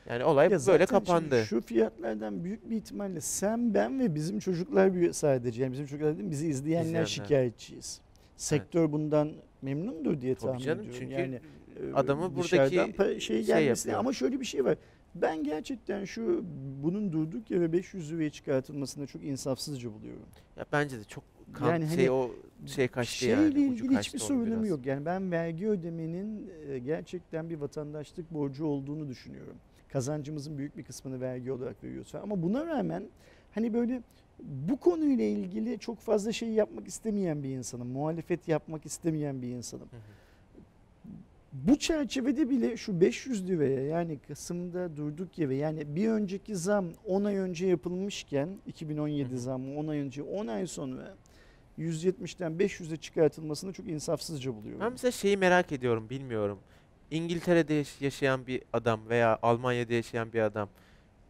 [0.09, 1.45] Yani olay Ya böyle kapandı.
[1.45, 6.31] Şu fiyatlardan büyük bir ihtimalle sen, ben ve bizim çocuklar sadece yani bizim çocuklar değil
[6.31, 7.07] bizi izleyenler, İzleyenler.
[7.07, 8.01] şikayetçiyiz.
[8.37, 11.01] Sektör bundan memnundur diye Tabii tahmin canım ediyorum.
[11.01, 11.41] çünkü yani
[11.91, 13.99] e, adamı buradaki şey şey gelmesine yapıyor.
[14.01, 14.77] ama şöyle bir şey var.
[15.15, 16.45] Ben gerçekten şu
[16.83, 20.23] bunun durduk yere 500 liraya çıkartılmasını çok insafsızca buluyorum.
[20.57, 22.31] ya bence de çok kan, Yani şey hani o
[22.67, 23.71] şey kaçtı Şeyle yani.
[23.73, 24.69] ucu ilgili hiçbir sorunum biraz.
[24.69, 24.87] yok.
[24.87, 29.57] Yani ben vergi ödemenin e, gerçekten bir vatandaşlık borcu olduğunu düşünüyorum.
[29.95, 32.15] Kazancımızın büyük bir kısmını vergi olarak veriyoruz.
[32.15, 33.05] Ama buna rağmen
[33.55, 34.03] hani böyle
[34.43, 37.89] bu konuyla ilgili çok fazla şey yapmak istemeyen bir insanım.
[37.89, 39.89] Muhalefet yapmak istemeyen bir insanım.
[39.91, 40.01] Hı hı.
[41.53, 47.25] Bu çerçevede bile şu 500 liraya yani Kasım'da durduk yere yani bir önceki zam 10
[47.25, 49.39] ay önce yapılmışken 2017 Hı hı.
[49.39, 51.15] zammı 10 ay önce 10 ay sonra
[51.79, 54.81] 170'ten 500'e çıkartılmasını çok insafsızca buluyorum.
[54.81, 56.59] Ben mesela şeyi merak ediyorum bilmiyorum.
[57.19, 60.69] İngiltere'de yaş- yaşayan bir adam veya Almanya'da yaşayan bir adam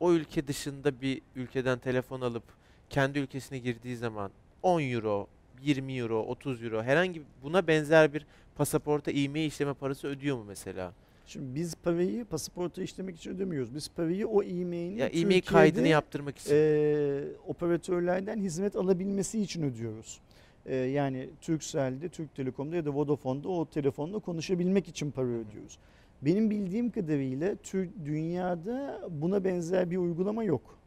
[0.01, 2.43] o ülke dışında bir ülkeden telefon alıp
[2.91, 4.31] kendi ülkesine girdiği zaman
[4.63, 5.27] 10 euro,
[5.63, 10.93] 20 euro, 30 euro herhangi buna benzer bir pasaporta e-mail işleme parası ödüyor mu mesela?
[11.27, 13.75] Şimdi biz parayı pasaporta işlemek için ödemiyoruz.
[13.75, 16.51] Biz parayı o e-mailin Ya e-mail kaydını yaptırmak için.
[16.55, 20.21] e, operatörlerden hizmet alabilmesi için ödüyoruz.
[20.67, 25.79] E, yani Turkcell'de, Türk Telekom'da ya da Vodafone'da o telefonla konuşabilmek için para ödüyoruz.
[26.23, 27.57] Benim bildiğim kadarıyla
[28.05, 30.79] dünyada buna benzer bir uygulama yok.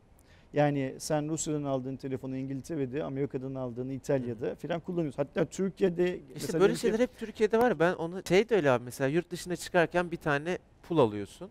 [0.54, 5.24] Yani sen Rusya'dan aldığın telefonu İngiltere'de, Amerika'dan aldığını İtalya'da falan kullanıyorsun.
[5.24, 7.80] Hatta Türkiye'de İşte böyle şeyler hep Türkiye'de var.
[7.80, 11.50] Ben onu şey de öyle abi mesela yurt dışına çıkarken bir tane pul alıyorsun.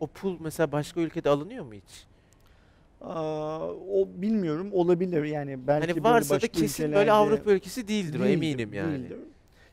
[0.00, 2.06] O pul mesela başka ülkede alınıyor mu hiç?
[3.00, 7.88] Aa, o bilmiyorum olabilir yani belki Hani böyle varsa da başka kesin böyle Avrupa ülkesi
[7.88, 8.92] değildir, o değildir, eminim yani.
[9.02, 9.18] değildir.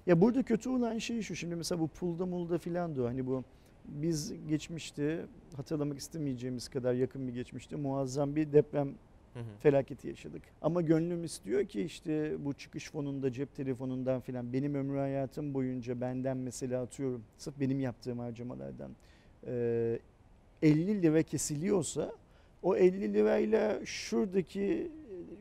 [0.07, 3.05] Ya burada kötü olan şey şu şimdi mesela bu pulda mulda filan da o.
[3.05, 3.43] hani bu
[3.85, 8.87] biz geçmişte hatırlamak istemeyeceğimiz kadar yakın bir geçmişte muazzam bir deprem
[9.33, 9.43] Hı hı.
[9.59, 10.41] felaketi yaşadık.
[10.61, 16.01] Ama gönlüm istiyor ki işte bu çıkış fonunda cep telefonundan filan benim ömrü hayatım boyunca
[16.01, 18.91] benden mesela atıyorum sırf benim yaptığım harcamalardan
[19.47, 19.99] eee,
[20.61, 22.11] 50 lira kesiliyorsa
[22.63, 24.91] o 50 lirayla şuradaki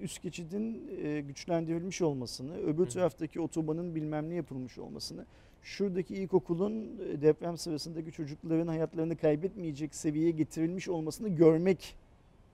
[0.00, 5.26] üst geçidin e, güçlendirilmiş olmasını, öbür taraftaki otobanın bilmem ne yapılmış olmasını,
[5.62, 11.96] şuradaki ilkokulun e, deprem sırasındaki çocukların hayatlarını kaybetmeyecek seviyeye getirilmiş olmasını görmek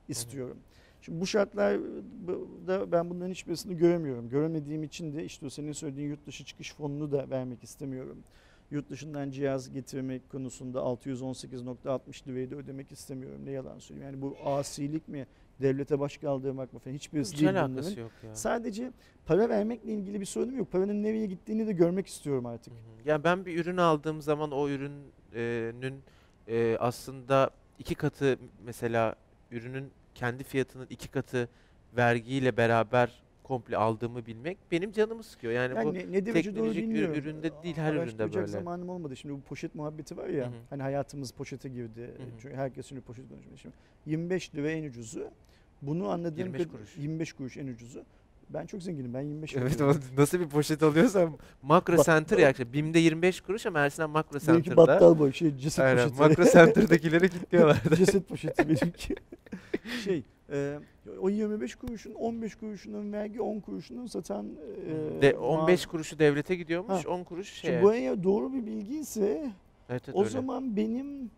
[0.09, 0.57] istiyorum.
[1.03, 4.29] Şimdi bu şartlarda ben bunların hiçbirisini göremiyorum.
[4.29, 8.19] Göremediğim için de işte senin söylediğin yurt dışı çıkış fonunu da vermek istemiyorum.
[8.71, 13.41] Yurt dışından cihaz getirmek konusunda 618.60 lirayı da ödemek istemiyorum.
[13.45, 14.11] Ne yalan söyleyeyim.
[14.13, 15.27] Yani bu asilik mi,
[15.63, 18.01] devlete baş kaldırmak mı falan hiçbirisi Hiç değil bunların.
[18.03, 18.35] yok ya.
[18.35, 18.91] Sadece
[19.27, 20.73] para vermekle ilgili bir sorunum yok.
[20.73, 22.73] Paranın nereye gittiğini de görmek istiyorum artık.
[23.05, 26.03] Ya ben bir ürün aldığım zaman o ürünün
[26.49, 29.15] e, aslında iki katı mesela
[29.51, 31.49] ürünün kendi fiyatının iki katı
[31.97, 35.53] vergiyle beraber komple aldığımı bilmek benim canımı sıkıyor.
[35.53, 37.15] Yani, Yani bu ne, ne teknolojik bir bilmiyorum.
[37.15, 38.47] üründe değil, her üründe böyle.
[38.47, 39.17] zamanım olmadı.
[39.17, 40.45] Şimdi bu poşet muhabbeti var ya.
[40.47, 40.55] Hı hı.
[40.71, 42.01] Hani hayatımız poşete girdi.
[42.01, 42.27] Hı hı.
[42.43, 43.57] Çünkü herkes şimdi poşet konuşuyor.
[43.57, 43.75] Şimdi
[44.07, 45.31] 25 lira en ucuzu.
[45.83, 46.97] Bunu anladığım 25 kad- kuruş.
[46.97, 48.05] 25 kuruş en ucuzu.
[48.51, 49.15] Ben çok zenginim.
[49.15, 50.03] Ben 25 Evet alıyorum.
[50.17, 54.31] o nasıl bir poşet alıyorsam Makro Bak- Center ya BİM'de 25 kuruş ama Ersin'den Makro
[54.35, 56.21] Benimki Center'da battal boy şey ceset Aynen poşeti.
[56.23, 57.97] Makro Center'dakilere kilitliyorlardı.
[57.97, 59.15] ceset poşeti benimki.
[60.05, 60.79] şey e,
[61.21, 64.47] o 25 kuruşun 15 kuruşunun vergi 10 kuruşunun satan
[65.19, 67.09] e, De, ma- 15 kuruşu devlete gidiyormuş, Ha.
[67.11, 67.83] 10 kuruş Şimdi şeye.
[67.83, 69.53] bu eğer doğru bir bilgi ise
[69.91, 70.31] Evet, evet, o öyle.
[70.31, 71.31] zaman benim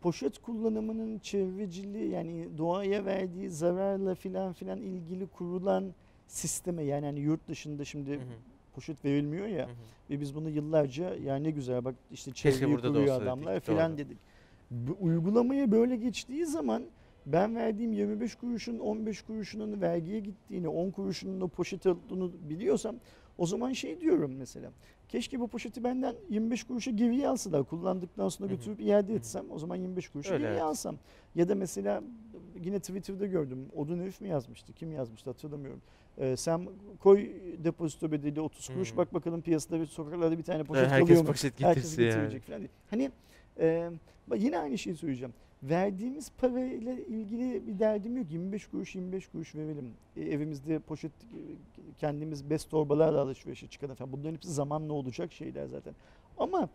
[0.00, 5.84] poşet kullanımının çevreciliği yani doğaya verdiği zararla filan filan ilgili kurulan
[6.28, 8.20] sisteme yani hani yurt dışında şimdi Hı hı,
[8.74, 9.74] poşet verilmiyor ya hı hı.
[10.10, 13.60] ve biz bunu yıllarca ya ne güzel bak işte çevreyi da kuruyor olsa dedik, adamlar
[13.60, 13.98] filan doğru.
[13.98, 14.18] dedik.
[14.70, 16.82] Bu uygulamaya böyle geçtiği zaman
[17.26, 22.96] ben verdiğim 25 kuruşun 15 kuruşunun vergiye gittiğini 10 kuruşunun o poşet olduğunu biliyorsam
[23.38, 24.70] o zaman şey diyorum mesela.
[25.08, 27.64] Keşke bu poşeti benden 25 kuruşa geriye alsalar.
[27.64, 30.70] Kullandıktan sonra götürüp iade etsem o zaman 25 kuruşa Öyle, geriye evet.
[30.70, 30.96] alsam.
[31.34, 32.02] Ya da mesela
[32.64, 33.66] yine Twitter'da gördüm.
[33.76, 34.72] Odun herif mi yazmıştı?
[34.72, 35.82] Kim yazmıştı hatırlamıyorum.
[36.18, 36.68] Ee, sen
[37.00, 37.30] koy
[37.64, 38.96] depozito bedeli 30 kuruş Hı.
[38.96, 41.26] bak bakalım piyasada bir sokaklarda bir tane poşet herkes kalıyor mu?
[41.26, 42.06] poşet Herkes yani.
[42.06, 42.70] getirecek falan diye.
[42.90, 43.10] Hani
[43.60, 43.90] e,
[44.36, 45.34] yine aynı şeyi söyleyeceğim.
[45.62, 48.26] Verdiğimiz parayla ilgili bir derdim yok.
[48.30, 49.90] 25 kuruş 25 kuruş verelim.
[50.16, 51.12] E, evimizde poşet
[51.98, 54.12] kendimiz bez torbalarla alışverişe çıkan falan.
[54.12, 55.94] Bunların hepsi zamanla olacak şeyler zaten.
[56.38, 56.68] Ama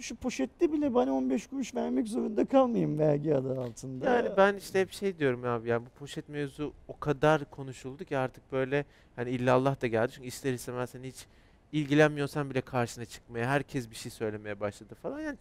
[0.00, 4.10] şu poşette bile bana 15 kuruş vermek zorunda kalmayayım vergi adı altında.
[4.10, 8.18] Yani ben işte hep şey diyorum abi yani bu poşet mevzu o kadar konuşuldu ki
[8.18, 8.84] artık böyle
[9.16, 10.12] hani illallah da geldi.
[10.14, 11.26] Çünkü ister istemez hani hiç
[11.72, 15.20] ilgilenmiyorsan bile karşına çıkmaya, herkes bir şey söylemeye başladı falan.
[15.20, 15.38] Yani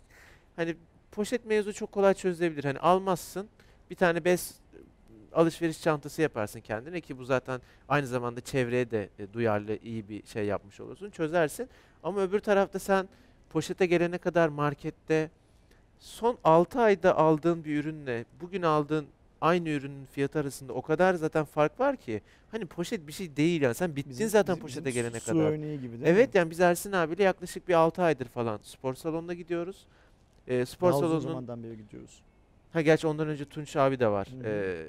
[0.56, 0.76] hani
[1.12, 2.63] poşet mevzu çok kolay çözülebilir.
[2.63, 3.48] Hani almazsın
[3.89, 9.10] bir tane bez e, alışveriş çantası yaparsın kendine ki bu zaten aynı zamanda çevreye de
[9.19, 11.10] e, duyarlı iyi bir şey yapmış olursun.
[11.10, 11.69] Çözersin.
[12.04, 13.10] Ama öbür tarafta sen
[13.49, 15.29] poşete gelene kadar markette
[15.99, 19.05] son 6 ayda aldığın bir ürünle bugün aldığın
[19.41, 23.62] aynı ürünün fiyatı arasında o kadar zaten fark var ki hani poşet bir şey değil
[23.62, 25.43] yani sen bittin Bizim- zaten bizim- poşete bizim gelene su kadar.
[25.51, 26.38] örneği gibi değil Evet mi?
[26.38, 29.85] yani biz Ersin abiyle yaklaşık bir 6 aydır falan spor salonuna gidiyoruz.
[30.47, 32.21] Ee, spor Daha uzun salonunun zamandan beri gidiyoruz.
[32.73, 34.27] ha gerçi ondan önce Tunç abi de var.
[34.27, 34.43] Hı hı.
[34.49, 34.85] Ee,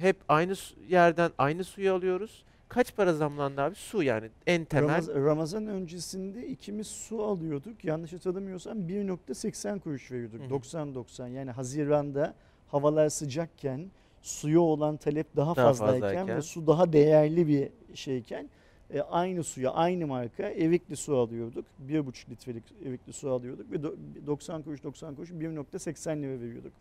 [0.00, 0.54] hep aynı
[0.88, 2.44] yerden aynı suyu alıyoruz.
[2.68, 3.74] Kaç para zamlandı abi?
[3.74, 4.88] Su yani en temel.
[4.88, 7.84] Ramaz- Ramazan öncesinde ikimiz su alıyorduk.
[7.84, 10.40] Yanlış hatırlamıyorsam 1.80 kuruş veriyorduk.
[10.40, 10.48] Hı hı.
[10.48, 12.34] 90-90 yani Haziranda
[12.68, 13.90] havalar sıcakken
[14.22, 16.36] suya olan talep daha, Daha fazlayken, fazlayken.
[16.36, 18.48] ve su daha değerli bir şeyken
[18.94, 21.64] e, aynı suya aynı marka Erikli su alıyorduk.
[21.88, 23.96] 1.5 litrelik Erikli su alıyorduk ve do-
[24.26, 26.72] 90 kuruş 90 kuruş 1.80 lira veriyorduk.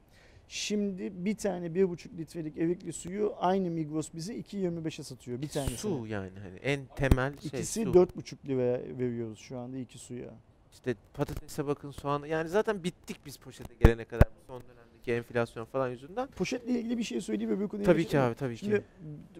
[0.53, 5.77] Şimdi bir tane 1.5 litrelik Erikli suyu aynı Migros bize 2.25'e satıyor bir tanesini.
[5.77, 7.89] Su yani hani en temel şey İkisi su.
[7.89, 10.33] 4,5 lira veriyoruz şu anda iki suya.
[10.73, 15.11] İşte patatese bakın soğan yani zaten bittik biz poşete gelene kadar bu son dönemdeki ki
[15.13, 16.27] enflasyon falan yüzünden.
[16.27, 18.83] Poşetle ilgili bir şey söyleyeyim öbür konuya Tabii ki abi tabii Şimdi ki.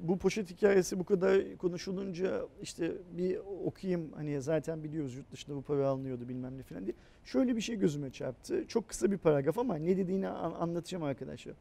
[0.02, 5.62] bu poşet hikayesi bu kadar konuşulunca işte bir okuyayım hani zaten biliyoruz yurt dışında bu
[5.62, 6.96] para alınıyordu bilmem ne falan diye.
[7.26, 8.68] Şöyle bir şey gözüme çarptı.
[8.68, 11.54] Çok kısa bir paragraf ama ne dediğini an- anlatacağım arkadaşlar.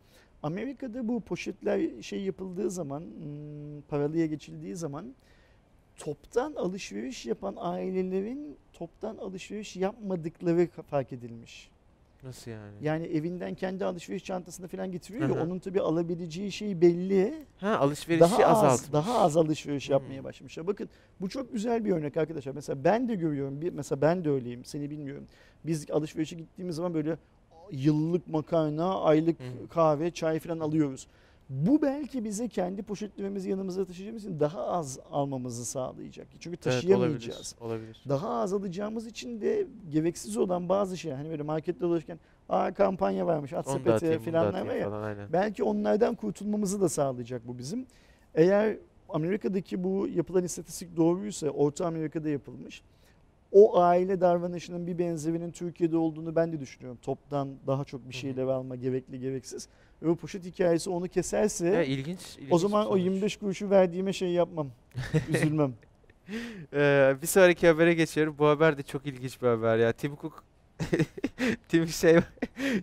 [0.42, 5.14] Amerika'da bu poşetler şey yapıldığı zaman hmm, paralıya geçildiği zaman
[5.96, 11.70] toptan alışveriş yapan ailelerin toptan alışveriş yapmadıkları fark edilmiş.
[12.22, 12.72] Nasıl yani?
[12.82, 15.42] Yani evinden kendi alışveriş çantasını falan getiriyor Hı ya hı.
[15.44, 17.34] onun tabii alabileceği şey belli.
[17.60, 18.92] Ha alışverişi Daha az, azaltmış.
[18.92, 20.24] daha az alışveriş yapmaya Hmm.
[20.24, 20.66] başlamışlar.
[20.66, 20.88] Bakın
[21.20, 22.52] bu çok güzel bir örnek arkadaşlar.
[22.52, 23.60] Mesela ben de görüyorum.
[23.60, 24.64] Bir, mesela ben de öyleyim.
[24.64, 25.26] Seni bilmiyorum.
[25.64, 27.16] Biz alışverişe gittiğimiz zaman böyle
[27.70, 29.68] yıllık makarna, aylık Hı.
[29.68, 31.06] kahve, çay falan alıyoruz.
[31.52, 36.26] Bu belki bize kendi poşetlerimizi yanımıza taşıyacağımız için daha az almamızı sağlayacak.
[36.40, 37.54] Çünkü Evet, taşıyamayacağız.
[37.60, 37.82] olabilir.
[37.82, 38.02] olabilir.
[38.08, 43.26] daha az alacağımız için de gereksiz olan bazı şeyler hani böyle markette dolaşırken aa kampanya
[43.26, 45.32] varmış at sepeti filanlar var ya falan aynen.
[45.32, 47.86] belki onlardan kurtulmamızı da sağlayacak bu bizim.
[48.34, 48.76] Eğer
[49.08, 52.82] Amerika'daki bu yapılan istatistik doğruysa Orta Amerika'da yapılmış
[53.52, 56.98] o aile davranışının bir benzerinin Türkiye'de olduğunu ben de düşünüyorum.
[57.02, 59.68] Toptan daha çok bir şeyler alma gerekli gereksiz.
[60.02, 63.02] Ve o poşet hikayesi onu keserse Ya, ilginç, ilginç o zaman o sonuç.
[63.04, 64.68] 25 kuruşu verdiğime şey yapmam.
[65.34, 65.72] Üzülmem.
[66.72, 68.34] Ee, bir sonraki habere geçiyorum.
[68.38, 69.92] Bu haber de çok ilginç bir haber ya.
[69.92, 70.44] Tim Cook
[71.68, 72.16] Tim şey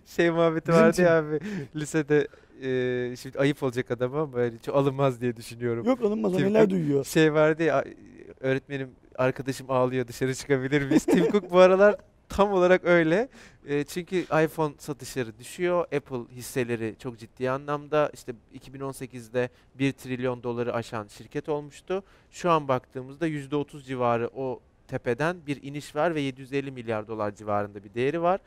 [0.06, 1.40] şey muhabbeti vardı ya abi
[1.76, 2.28] lisede
[2.62, 5.86] e, şimdi ayıp olacak adama ama böyle çok alınmaz diye düşünüyorum.
[5.86, 7.04] Yok alınmaz Tim neler duyuyor.
[7.04, 7.84] Şey vardı ya
[8.40, 11.04] öğretmenim arkadaşım ağlıyor dışarı çıkabilir miyiz?
[11.04, 11.96] Tim Cook bu aralar
[12.28, 13.28] tam olarak öyle.
[13.66, 15.80] E, çünkü iPhone satışları düşüyor.
[15.80, 22.02] Apple hisseleri çok ciddi anlamda işte 2018'de 1 trilyon doları aşan şirket olmuştu.
[22.30, 27.84] Şu an baktığımızda %30 civarı o tepeden bir iniş var ve 750 milyar dolar civarında
[27.84, 28.40] bir değeri var.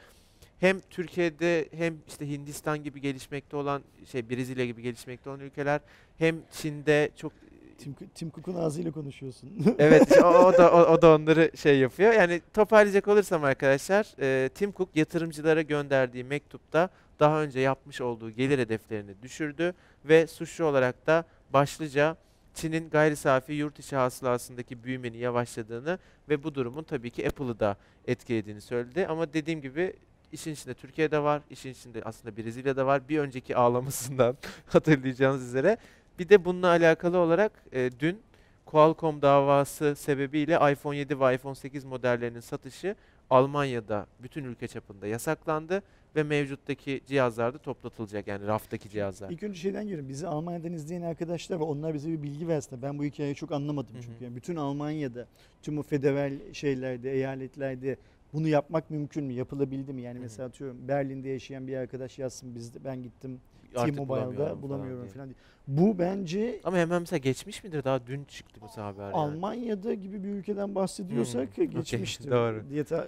[0.59, 5.81] Hem Türkiye'de hem işte Hindistan gibi gelişmekte olan şey Brezilya gibi gelişmekte olan ülkeler
[6.17, 7.33] hem Çin'de çok
[7.77, 9.49] Tim, Tim Cook'un ağzıyla konuşuyorsun.
[9.79, 12.13] Evet o, o da o, o da onları şey yapıyor.
[12.13, 18.59] Yani toparlayacak olursam arkadaşlar e, Tim Cook yatırımcılara gönderdiği mektupta daha önce yapmış olduğu gelir
[18.59, 19.73] hedeflerini düşürdü
[20.05, 22.17] ve suçlu olarak da başlıca
[22.53, 27.77] Çin'in gayri safi yurt içi hasılasındaki büyümenin yavaşladığını ve bu durumun tabii ki Apple'ı da
[28.07, 29.07] etkilediğini söyledi.
[29.07, 29.93] Ama dediğim gibi
[30.31, 33.09] işin içinde Türkiye'de var, işin içinde aslında Brezilya'da var.
[33.09, 35.77] Bir önceki ağlamasından hatırlayacağınız üzere.
[36.19, 38.21] Bir de bununla alakalı olarak e, dün
[38.65, 42.95] Qualcomm davası sebebiyle iPhone 7 ve iPhone 8 modellerinin satışı
[43.29, 45.83] Almanya'da bütün ülke çapında yasaklandı
[46.15, 49.29] ve mevcuttaki cihazlarda toplatılacak yani raftaki cihazlar.
[49.29, 50.09] İlk önce şeyden görüyorum.
[50.09, 51.65] Bizi Almanya'dan izleyen arkadaşlar var.
[51.65, 52.81] Onlar bize bir bilgi versin.
[52.81, 54.03] Ben bu hikayeyi çok anlamadım Hı hı.
[54.03, 54.23] çünkü.
[54.23, 55.27] Yani bütün Almanya'da,
[55.61, 57.97] tüm o federal şeylerde, eyaletlerde
[58.33, 59.33] bunu yapmak mümkün mü?
[59.33, 60.01] Yapılabildi mi?
[60.01, 60.23] Yani Hı hı.
[60.23, 62.83] mesela atıyorum Berlin'de yaşayan bir arkadaş yazsın bizde.
[62.83, 63.39] Ben gittim
[63.73, 65.35] T-Mobile'da bulamıyorum falan diye.
[65.67, 67.83] Bu bence Ama hemen mesela geçmiş midir?
[67.83, 69.17] Daha dün çıktı mesela haber yani.
[69.17, 72.31] Almanya'da gibi bir ülkeden bahsediyorsak Hmm, geçmiştir.
[72.31, 72.63] doğru.
[72.69, 73.07] Diye ta-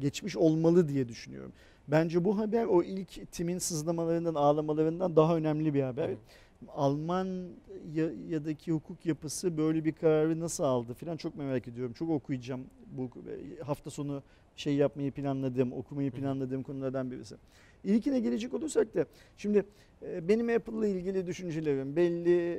[0.00, 1.52] geçmiş olmalı diye düşünüyorum.
[1.88, 6.08] Bence bu haber o ilk timin sızlamalarından, ağlamalarından daha önemli bir haber.
[6.08, 6.16] Hı.
[6.68, 11.92] Almanya'daki hukuk yapısı böyle bir kararı nasıl aldı filan çok merak ediyorum.
[11.92, 12.60] Çok okuyacağım.
[12.86, 13.10] Bu
[13.64, 14.22] hafta sonu
[14.56, 17.34] şey yapmayı planladığım, okumayı planladığım konulardan birisi.
[17.84, 19.64] İlkine gelecek olursak da şimdi
[20.02, 22.52] e, benim Apple'la ilgili düşüncelerim belli.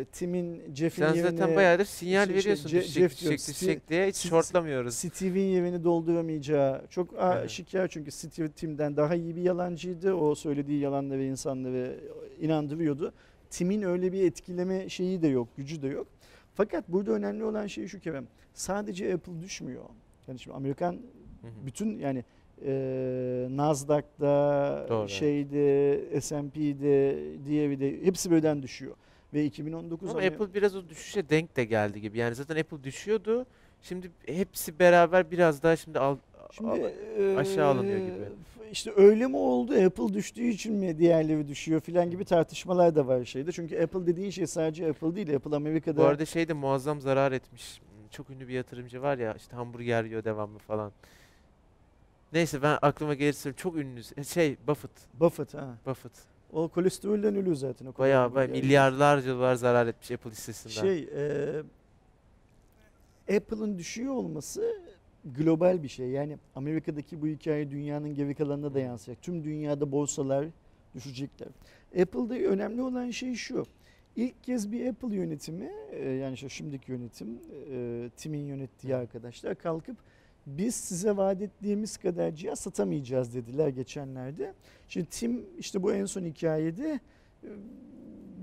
[0.00, 2.68] E, Tim'in Jeff'in Sen yerine zaten bayağıdır sinyal şey- şey, veriyorsun.
[2.68, 4.94] Je- düşecek, Jeff düşecek, düşecek diye hiç shortlamıyoruz.
[4.94, 7.50] Steve'in yerini dolduramayacağı çok Evet.
[7.50, 10.14] şikayet çünkü Steve Tim'den daha iyi bir yalancıydı.
[10.14, 12.00] O söylediği yalanları insanları
[12.40, 13.12] inandırıyordu.
[13.50, 16.06] Tim'in öyle bir etkileme şeyi de yok, gücü de yok.
[16.54, 18.26] Fakat burada önemli olan şey şu Kerem.
[18.54, 19.84] Sadece Apple düşmüyor.
[20.28, 20.98] Yani şimdi Amerikan Hı
[21.46, 21.66] hı.
[21.66, 22.24] bütün yani
[22.64, 25.08] e, Nasdaq'da, Doğru.
[25.08, 28.96] şeyde, S&P'de, de hepsi birden düşüyor.
[29.34, 32.18] Ve 2019 Ama Apple biraz o düşüşe denk de geldi gibi.
[32.18, 33.46] Yani zaten Apple düşüyordu.
[33.82, 36.16] Şimdi hepsi beraber biraz daha şimdi al,
[36.50, 38.28] Şimdi al- aşağı alınıyor gibi.
[38.72, 39.84] İşte öyle mi oldu?
[39.86, 43.52] Apple düştüğü için mi diğerleri düşüyor filan gibi tartışmalar da var şeyde.
[43.52, 45.36] Çünkü Apple dediğin şey sadece Apple değil.
[45.36, 47.80] Apple Amerika'da Bu arada şey de muazzam zarar etmiş.
[48.10, 50.92] Çok ünlü bir yatırımcı var ya işte hamburger yiyor devamlı falan.
[52.32, 54.90] Neyse ben aklıma gelirse çok ünlü şey Buffett.
[55.20, 55.78] Buffett ha.
[55.86, 56.12] Buffett.
[56.52, 57.86] O kolesterolden ölüyor zaten.
[57.86, 60.74] O Bayağı bayağı milyarlarca dolar zarar etmiş Apple hissesinden.
[60.86, 61.62] Şey, eee,
[63.36, 64.72] Apple'ın düşüyor olması
[65.34, 66.08] global bir şey.
[66.08, 69.22] Yani Amerika'daki bu hikaye dünyanın geri kalanına da yansıyacak.
[69.22, 70.46] Tüm dünyada borsalar
[70.94, 71.48] düşecekler.
[72.00, 73.66] Apple'da önemli olan şey şu.
[74.16, 77.38] İlk kez bir Apple yönetimi, e, yani işte şimdiki yönetim,
[77.70, 79.96] e, Tim'in yönettiği arkadaşlar kalkıp
[80.46, 84.54] Biz size vaat ettiğimiz kadar cihaz satamayacağız dediler geçenlerde.
[84.88, 87.00] Şimdi Tim işte bu en son hikayede
[87.44, 87.48] e,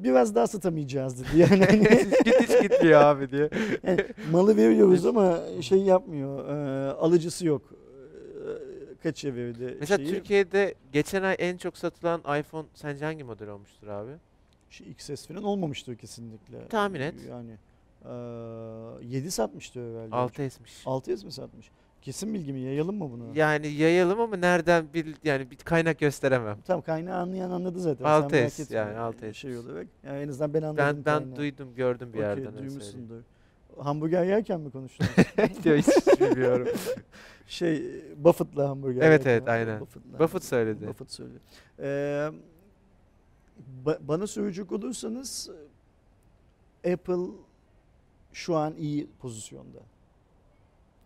[0.04, 1.28] biraz daha satamayacağız dedi.
[1.38, 1.80] Yani hani
[2.26, 3.50] Git hiç gitmiyor abi diye.
[3.84, 6.50] yani malı veriyoruz ama şey yapmıyor.
[6.50, 7.62] e, alıcısı yok.
[7.72, 10.10] E, kaça verdi Mesela şeyi?
[10.10, 14.12] Türkiye'de geçen ay en çok satılan iPhone sence hangi model olmuştur abi?
[14.70, 16.68] Şey, XS falan olmamıştır kesinlikle.
[16.68, 17.16] Tahmin et.
[17.30, 17.58] Yani
[18.06, 20.16] e, 7 satmıştı herhalde.
[20.16, 20.84] 6S'miş.
[20.86, 21.72] 6'ya mı satmış?
[22.04, 22.60] Kesin bilgi mi?
[22.60, 23.24] Yayalım mı bunu?
[23.38, 26.58] Yani yayalım ama nereden bil yani bir kaynak gösteremem.
[26.62, 28.06] Tam kaynağı anlayan anladı zaten.
[28.06, 28.78] 6S Sen merak etme.
[28.78, 29.34] yani 6S.
[29.34, 29.88] Şey olarak.
[30.04, 31.36] Yani en azından ben anladım Ben ben kaynağı.
[31.36, 32.38] duydum gördüm bir Okey, yerden.
[32.46, 32.70] öyle söyleyeyim.
[32.70, 33.24] duymuşsundur.
[33.78, 35.08] Hamburger yerken mi konuştun?
[35.64, 36.68] Diyor hiç bilmiyorum.
[37.48, 37.84] şey
[38.18, 39.32] Buffett'la hamburger Evet, yerken.
[39.32, 39.80] evet, aynen.
[39.82, 40.20] Buffett'la.
[40.20, 40.88] Buffett söyledi.
[40.88, 41.38] Buffett söyledi.
[41.80, 42.30] Ee,
[43.86, 45.50] ba- bana söyleyecek olursanız
[46.94, 47.32] Apple
[48.34, 49.80] şu an iyi pozisyonda.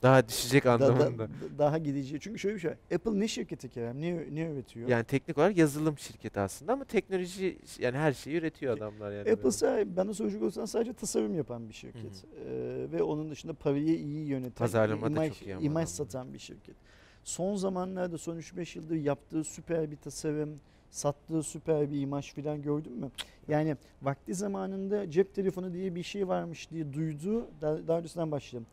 [0.02, 1.28] Daha düşecek Da- da- anlamında.
[1.58, 2.20] daha gidici.
[2.20, 2.72] Çünkü şöyle bir şey.
[2.72, 2.78] var.
[2.96, 4.02] Apple ne şirketi Kerem?
[4.02, 4.90] Ne, ne üretiyor?
[4.90, 9.22] Yani teknik olarak yazılım şirketi aslında ama teknoloji yani her şeyi üretiyor adamlar yani.
[9.22, 9.52] Apple böyle.
[9.52, 12.26] sadece, bana söyleyecek olursan sadece tasarım yapan bir şirket.
[12.46, 15.88] Ee, ve onun dışında parayı iyi yöneten, Pazarlama da imaj, çok iyi ama imaj adamlar.
[15.88, 16.76] satan bir şirket.
[17.24, 22.94] Son zamanlarda son 3-5 yıldır yaptığı süper bir tasarım, sattığı süper bir imaj falan gördün
[22.94, 23.12] mü?
[23.48, 27.48] Yani vakti zamanında cep telefonu diye bir şey varmış diye duydu.
[27.62, 28.68] Daha, daha öncesinden başlayalım.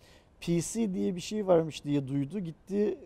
[0.47, 2.39] PC diye bir şey varmış diye duydu.
[2.41, 2.99] Gitti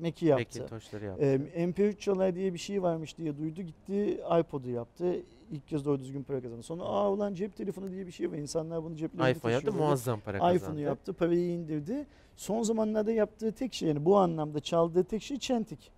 [0.00, 0.44] e, Mac'i yaptı.
[0.60, 1.24] Macintosh'ları yaptı.
[1.24, 3.62] Ee, MP3 çalar diye bir şey varmış diye duydu.
[3.62, 5.16] Gitti iPod'u yaptı.
[5.50, 6.62] İlk kez doğru düzgün para kazandı.
[6.62, 8.36] Sonra aa ulan cep telefonu diye bir şey var.
[8.36, 10.56] İnsanlar bunu ceplerinde iPhone yaptı muazzam para kazandı.
[10.56, 11.12] iPhone'u yaptı.
[11.12, 12.06] Parayı indirdi.
[12.36, 15.90] Son zamanlarda yaptığı tek şey yani bu anlamda çaldığı tek şey çentik.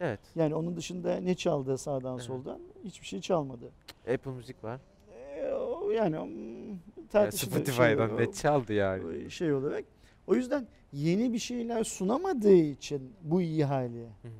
[0.00, 0.20] Evet.
[0.36, 2.22] Yani onun dışında ne çaldı sağdan Evet.
[2.24, 3.64] soldan hiçbir şey çalmadı.
[4.14, 4.80] Apple Müzik var.
[5.12, 6.18] Ee, Yani
[7.08, 9.30] tartışılır şey Spotify'dan o- ne çaldı yani.
[9.30, 9.84] şey olarak.
[10.26, 14.00] O yüzden yeni bir şeyler sunamadığı için bu iyi hali.
[14.02, 14.32] Hı hı.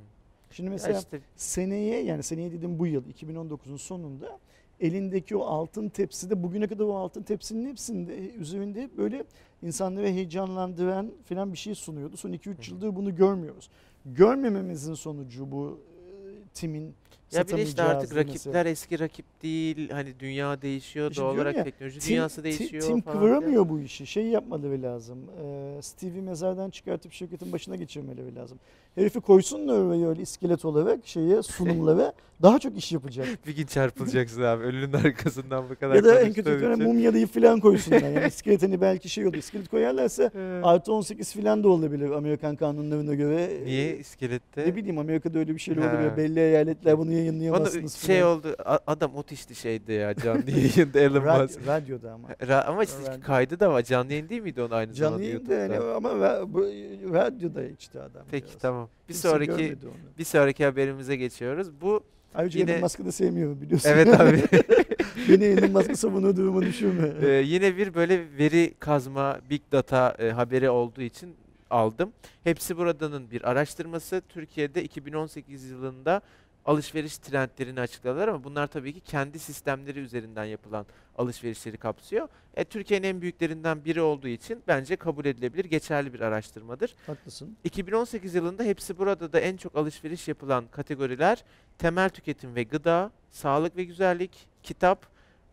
[0.51, 4.39] Şimdi Ya mesela işte seneye yani seneye dedim bu yıl 2019'un sonunda
[4.79, 9.23] elindeki o altın tepside bugüne kadar o altın tepsinin hepsinde üzerinde böyle
[9.63, 12.17] insanları heyecanlandıran falan bir şey sunuyordu.
[12.17, 12.73] Son 2-3 Hı hı.
[12.75, 13.69] yıldır bunu görmüyoruz.
[14.05, 16.09] Görmememizin sonucu bu e,
[16.53, 16.93] timin
[17.31, 19.89] ya bir de işte artık satamayacağı rakipler eski rakip değil.
[19.89, 23.17] Hani dünya değişiyor İşte doğal olarak ya, teknoloji Tim- dünyası değişiyor Tim falan.
[23.17, 24.07] kıvıramıyor bu işi.
[24.07, 25.17] Şey yapmaları lazım.
[25.43, 28.59] Ee, Steve'i mezardan çıkartıp şirketin başına geçirmeleri lazım.
[28.95, 33.27] Herifi koysunlar oraya öyle iskelet olarak şeye sunumlara daha çok iş yapacak.
[33.47, 34.63] Bir gün çarpılacaksın abi.
[34.63, 36.87] Ölünün arkasından bu kadar ya da en kötü ihtimalle için.
[36.87, 37.99] mumyalıyı falan koysunlar.
[38.01, 39.33] Yani iskelet hani belki şey olur.
[39.33, 40.31] İskelet koyarlarsa
[40.63, 43.49] artı 18 falan da olabilir Amerikan kanunlarına göre.
[43.65, 44.61] Niye iskelette?
[44.67, 46.17] Ne bileyim Amerika'da öyle bir şey oluyor.
[46.17, 48.37] Belli eyaletler bunu Onu yayınlayamazsınız şey falan.
[48.37, 48.55] oldu.
[48.87, 51.67] Adam otişti şeydi ya canlı yayında Elon Musk.
[51.67, 52.27] radyoda ama.
[52.29, 53.81] Ra- ama işte kaydı da var.
[53.83, 55.95] Canlı yayın değil miydi onun aynı Canlı zamanda yayında YouTube'da?
[55.95, 58.23] ama ra- bu- radyoda içti adam.
[58.31, 58.61] Peki biraz.
[58.61, 58.89] tamam.
[59.09, 59.93] Bir Kimse sonraki onu.
[60.17, 61.81] bir sonraki haberimize geçiyoruz.
[61.81, 62.03] Bu
[62.35, 63.89] Ayrıca Yine- Elon Musk'ı da sevmiyorum biliyorsun.
[63.89, 64.43] evet abi.
[65.29, 67.11] Beni Elon Musk'ı savunuyor duruma düşürme.
[67.21, 71.35] Ee, yine bir böyle veri kazma, big data e, haberi olduğu için
[71.69, 72.11] aldım.
[72.43, 74.21] Hepsi buradanın bir araştırması.
[74.29, 76.21] Türkiye'de 2018 yılında
[76.69, 80.85] alışveriş trendlerini açıkladılar ama bunlar tabii ki kendi sistemleri üzerinden yapılan
[81.17, 82.27] alışverişleri kapsıyor.
[82.53, 86.95] E, Türkiye'nin en büyüklerinden biri olduğu için bence kabul edilebilir, geçerli bir araştırmadır.
[87.07, 87.57] Haklısın.
[87.63, 91.43] 2018 yılında hepsi burada da en çok alışveriş yapılan kategoriler
[91.77, 95.05] temel tüketim ve gıda, sağlık ve güzellik, kitap,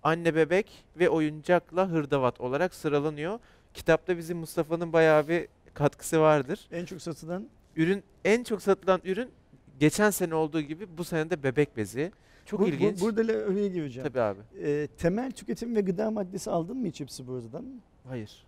[0.03, 3.39] anne bebek ve oyuncakla hırdavat olarak sıralanıyor.
[3.75, 6.69] Kitapta bizim Mustafa'nın bayağı bir katkısı vardır.
[6.73, 9.31] En çok satılan Ürün en çok satılan ürün
[9.81, 12.13] geçen sene olduğu gibi bu sene de bebek bezi.
[12.45, 13.01] Çok bu, bu- ilginç.
[13.01, 14.09] burada le- oraya gireceğim.
[14.09, 14.41] Tabii abi.
[14.63, 17.65] Ee, temel tüketim ve gıda maddesi aldın mı hiç hepsi buradan?
[18.09, 18.45] Hayır.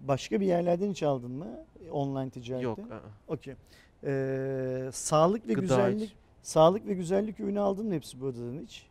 [0.00, 1.46] Başka bir yerlerden hiç aldın mı?
[1.90, 2.64] Online ticarette.
[2.64, 2.78] Yok.
[2.78, 3.00] ı-ı.
[3.28, 3.54] Okey.
[4.04, 6.16] Ee, sağlık ve Gıda güzellik hiç.
[6.42, 8.86] sağlık ve güzellik ürünü aldın mı hepsi buradan hiç?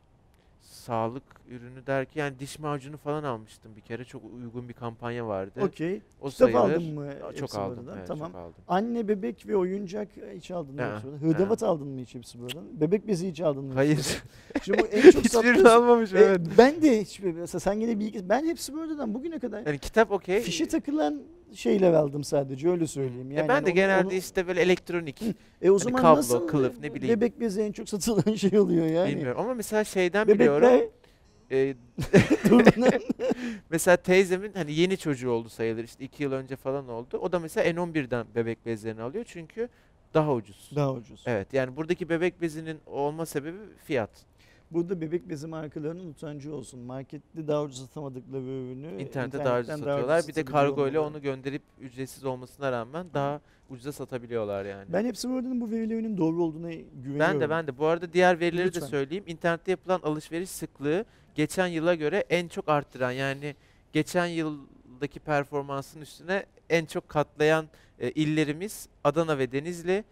[0.70, 4.06] Sağlık ürünü derken yani diş macunu falan almıştım bir kere.
[4.06, 5.62] Çok uygun bir kampanya vardı.
[5.64, 6.02] Okey.
[6.22, 6.60] O Kitap sayılır.
[6.76, 7.08] aldın mı?
[7.28, 7.78] Hepsi Çok aldım.
[7.78, 7.98] buradan?
[7.98, 8.32] Evet, tamam.
[8.32, 8.54] çok aldım.
[8.68, 11.18] Anne, bebek ve oyuncak hiç aldın mı hepsi buradan?
[11.28, 12.64] Hırdavat aldın mı hiç hepsi buradan?
[12.82, 13.70] Bebek bezi hiç aldın mı?
[13.70, 13.98] hepsi Hayır.
[13.98, 14.62] buradan?
[14.66, 16.42] Şimdi bu en çok Hiçbirini sattığın almamışım E, evet.
[16.58, 20.40] ben de hiçbir mesela sen yine bir ben hepsi buradan bugüne kadar Yani kitap okey.
[20.42, 21.22] fişi takılan
[21.54, 23.32] şeyler aldım sadece öyle söyleyeyim.
[23.32, 25.22] E Yani ben de onu- genelde onu- işte böyle elektronik
[25.62, 27.16] e o hani zaman kablo, nasıl kılıf, ne bileyim.
[27.22, 29.10] bebek bezi en çok satılan şey oluyor yani.
[29.12, 30.70] bilmiyorum ama mesela şeyden biliyorum.
[30.70, 30.90] Bebekler
[31.52, 31.76] e,
[32.50, 33.00] durmadan
[33.70, 37.18] mesela teyzemin hani yeni çocuğu oldu sayılır işte iki yıl önce falan oldu.
[37.18, 39.70] O da mesela N11'den bebek bezlerini alıyor çünkü
[40.14, 40.72] daha ucuz.
[40.76, 41.24] daha ucuz.
[41.26, 44.10] Evet yani buradaki bebek bezinin olma sebebi fiyat.
[44.72, 46.80] Burada bebek bezi markalarının utancı olsun.
[46.80, 50.28] Markette daha ucuz satamadıkları ürünü İnternette daha ucuz internetten ucuz satıyorlar.
[50.28, 54.86] Bir de kargo ile onu gönderip ücretsiz olmasına rağmen daha ucuza satabiliyorlar yani.
[54.94, 57.20] Ben hepsi buradanın bu verilerinin doğru olduğuna güveniyorum.
[57.20, 57.78] Ben de ben de.
[57.78, 58.84] Bu arada diğer verileri Lütfen.
[58.84, 59.24] de söyleyeyim.
[59.28, 61.06] İnternette yapılan alışveriş sıklığı
[61.36, 63.56] geçen yıla göre en çok arttıran yani
[63.94, 67.66] geçen yıldaki performansın üstüne en çok katlayan
[68.00, 70.04] e, illerimiz Adana ve Denizli,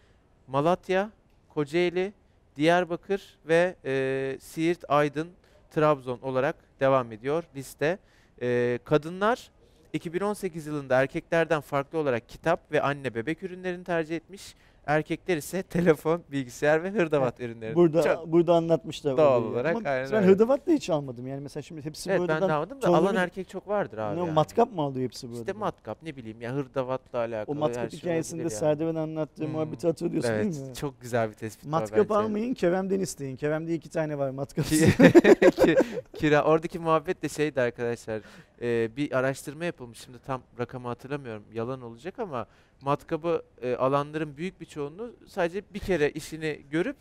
[0.46, 1.10] Malatya,
[1.48, 2.12] Kocaeli,
[2.56, 5.28] Diyarbakır ve e, Siirt, Aydın,
[5.70, 7.98] Trabzon olarak devam ediyor liste.
[8.42, 9.50] E, kadınlar
[9.92, 14.54] 2018 yılında erkeklerden farklı olarak kitap ve anne bebek ürünlerini tercih etmiş.
[14.86, 17.74] Erkekler ise telefon, bilgisayar ve hırdavat ürünlerini.
[17.76, 19.16] Burada Çok- burada anlatmışlar.
[19.16, 19.52] Doğal olayı.
[19.52, 20.26] olarak, Ama aynen ben öyle.
[20.26, 21.26] hırdavat da hiç almadım.
[21.26, 23.98] Yani mesela şimdi hepsi evet ben buradan de almadım da alan bir- erkek çok vardır
[23.98, 24.16] abi.
[24.16, 24.30] ne yani.
[24.32, 25.40] matkap mı alıyor hepsi burada?
[25.40, 28.50] İşte matkap ne bileyim ya hırdavatla alakalı o matkap şey hikayesinde yani.
[28.50, 29.50] Serdar'ın anlattığı Hmm.
[29.52, 30.74] muhabbeti hatırlıyorsun Evet değil mi?
[30.74, 33.36] çok güzel bir tespit Matkap almayın, Kerem'den isteyin.
[33.36, 34.64] Kerem'de iki tane var matkap.
[34.64, 34.88] Ki-
[35.64, 35.76] ki-
[36.14, 38.20] kira oradaki muhabbet de şeydi arkadaşlar.
[38.62, 39.98] e, bir araştırma yapılmış.
[39.98, 41.44] Şimdi tam rakamı hatırlamıyorum.
[41.52, 42.46] Yalan olacak ama
[42.84, 46.96] matkabı e, alanların büyük bir çoğunluğu sadece bir kere işini görüp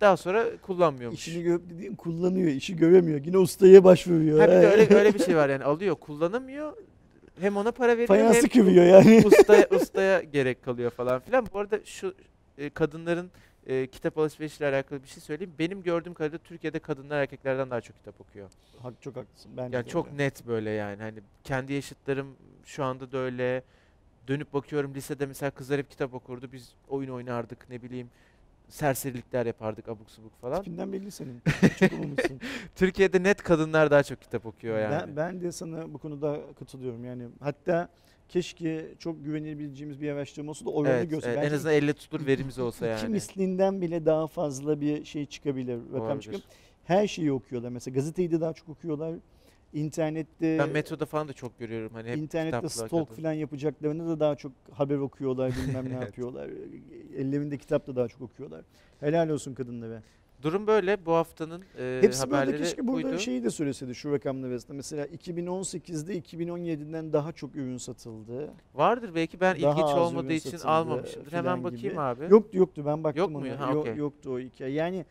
[0.00, 1.20] daha sonra kullanmıyormuş.
[1.28, 3.24] İşini görüp dediğim kullanıyor, işi göremiyor.
[3.24, 4.38] Yine ustaya başvuruyor.
[4.38, 6.72] Ha bir de öyle öyle bir şey var yani alıyor, kullanamıyor.
[7.40, 9.22] Hem ona para veriyor Fayansı hem kıvıyor yani.
[9.26, 11.46] ustaya ustaya gerek kalıyor falan filan.
[11.54, 12.14] Bu arada şu
[12.58, 13.30] e, kadınların
[13.66, 15.52] e, kitap alışverişiyle alakalı bir şey söyleyeyim.
[15.58, 18.48] Benim gördüğüm kadarıyla Türkiye'de kadınlar erkeklerden daha çok kitap okuyor.
[18.82, 19.52] Hak çok haklısın.
[19.56, 20.16] Bence Yani çok öyle.
[20.18, 21.02] net böyle yani.
[21.02, 22.26] Hani kendi yaşıtlarım
[22.64, 23.62] şu anda da öyle.
[24.28, 26.52] Dönüp bakıyorum lisede mesela kızlar hep kitap okurdu.
[26.52, 28.10] Biz oyun oynardık ne bileyim
[28.68, 30.62] serserilikler yapardık abuk subuk falan.
[30.62, 31.42] Tipinden belli senin.
[31.78, 32.40] çok olmuşsun.
[32.76, 34.92] Türkiye'de net kadınlar daha çok kitap okuyor yani.
[34.92, 37.04] ben, ben de sana bu konuda katılıyorum.
[37.04, 37.88] Yani hatta
[38.28, 41.30] keşke çok güvenebileceğimiz bir araştırma olsa da oranı evet, görse.
[41.30, 43.12] evet, en azından elle tutulur verimiz olsa İki yani.
[43.12, 46.22] mislinden bile daha fazla bir şey çıkabilir, rakam Olabilir.
[46.22, 46.44] çıkabilir.
[46.84, 47.68] Her şeyi okuyorlar.
[47.68, 49.14] Mesela gazeteyi de daha çok okuyorlar.
[49.72, 53.22] İnternette Ben metroda falan da çok görüyorum hani hep internette kitapla stalk kadın.
[53.22, 56.02] falan yapacaklarını da daha çok haber okuyorlar, bilmem ne Evet.
[56.06, 56.50] yapıyorlar.
[57.16, 58.64] Ellerinde kitap da daha çok okuyorlar.
[59.00, 60.02] Helal olsun kadınlara.
[60.42, 61.06] Durum böyle.
[61.06, 63.18] Bu haftanın e, Hepsi burada haberleri keşke burada buydu.
[63.18, 64.74] şeyi de söyleseydi şu rakamlar arasında.
[64.74, 68.50] Mesela 2018'de 2017'den daha çok ürün satıldı.
[68.74, 71.30] Vardır belki ben Daha ilginç az olmadığı ürün için satıldı almamışımdır.
[71.30, 71.64] filan Hemen gibi.
[71.76, 72.24] bakayım abi.
[72.30, 73.38] Yoktu yoktu ben baktım Yok mu?
[73.38, 73.60] ona.
[73.66, 73.96] Ha, Yo- okey.
[73.96, 74.72] yoktu o hikaye.
[74.72, 75.04] Yani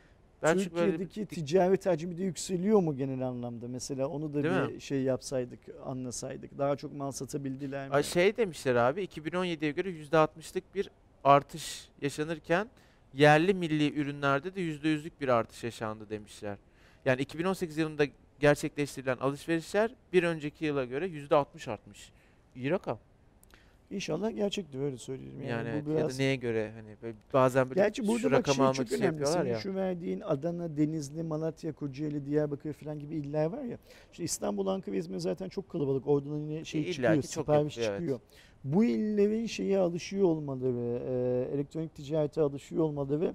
[0.46, 3.68] Çünkü böyle bir- Türkiye'deki ticaret hacmi de yükseliyor mu genel anlamda?
[3.68, 4.82] Mesela onu da Değil bir mi?
[4.82, 6.58] şey yapsaydık, anlasaydık.
[6.58, 7.94] Daha çok mal satabildiler mi?
[7.94, 10.90] Ay, Şey demişler abi 2017'ye göre %60'lık bir
[11.24, 12.68] artış yaşanırken
[13.14, 16.58] yerli milli ürünlerde de %100'lük bir artış yaşandı demişler.
[17.06, 18.06] Yani 2018 yılında
[18.40, 22.12] gerçekleştirilen alışverişler bir önceki yıla göre %60 artmış.
[22.56, 23.00] İyi rakam.
[23.92, 25.42] İnşallah gerçektir öyle söyleyelim.
[25.42, 28.20] Yani, Yani, evet, bu ya da biraz neye göre hani böyle bazen böyle Gerçi burada
[28.20, 29.26] şu bak rakamı şey almak çok önemli.
[29.26, 29.60] Senin ya.
[29.60, 33.78] şu verdiğin Adana, Denizli, Malatya, Kocaeli, Diyarbakır falan gibi iller var ya.
[34.12, 36.08] İşte İstanbul, Ankara, İzmir zaten çok kalabalık.
[36.08, 38.00] Oradan yine şey İlla çıkıyor, sipariş yapılıyor, evet.
[38.00, 38.20] çıkıyor.
[38.64, 43.34] Bu illerin şeye alışıyor olmaları, e, elektronik ticarete alışıyor olmaları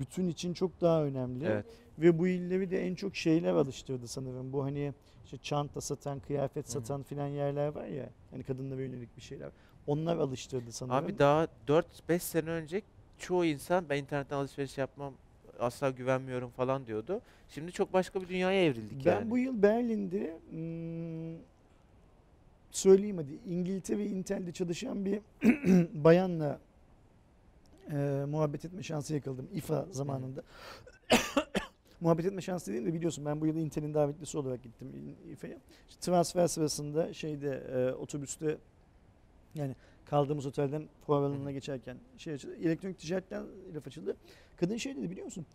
[0.00, 1.44] bütün için çok daha önemli.
[1.46, 1.64] Evet.
[1.98, 4.52] Ve bu illeri de en çok şeyler alıştırdı sanırım.
[4.52, 4.92] Bu hani
[5.24, 8.10] işte çanta satan, kıyafet satan filan yerler var ya.
[8.30, 9.50] Hani kadınlara yönelik bir şeyler.
[9.86, 11.04] Onlar alıştırdı sanırım.
[11.04, 12.82] Abi daha 4-5 sene önce
[13.18, 15.14] çoğu insan ben internetten alışveriş yapmam
[15.58, 17.20] asla güvenmiyorum falan diyordu.
[17.48, 19.30] Şimdi çok başka bir dünyaya evrildik Ben yani.
[19.30, 21.42] bu yıl Berlin'de hmm,
[22.70, 25.20] söyleyeyim hadi İngiltere ve Intel'de çalışan bir
[26.04, 26.58] bayanla
[27.90, 30.42] e, muhabbet etme şansı yakaladım İFA zamanında.
[32.00, 34.88] Muhabbet etme şansı dediğim de biliyorsun ben bu yıl Intel'in davetlisi olarak gittim
[35.28, 35.58] İ- İFA'ya.
[35.88, 38.58] İşte transfer sırasında şeyde e, otobüste
[39.54, 42.56] yani kaldığımız otelden fuar alanına geçerken şey açıldı.
[42.56, 43.44] Elektronik ticaretten
[43.74, 44.16] laf açıldı.
[44.56, 45.46] Kadın şey dedi biliyor musun?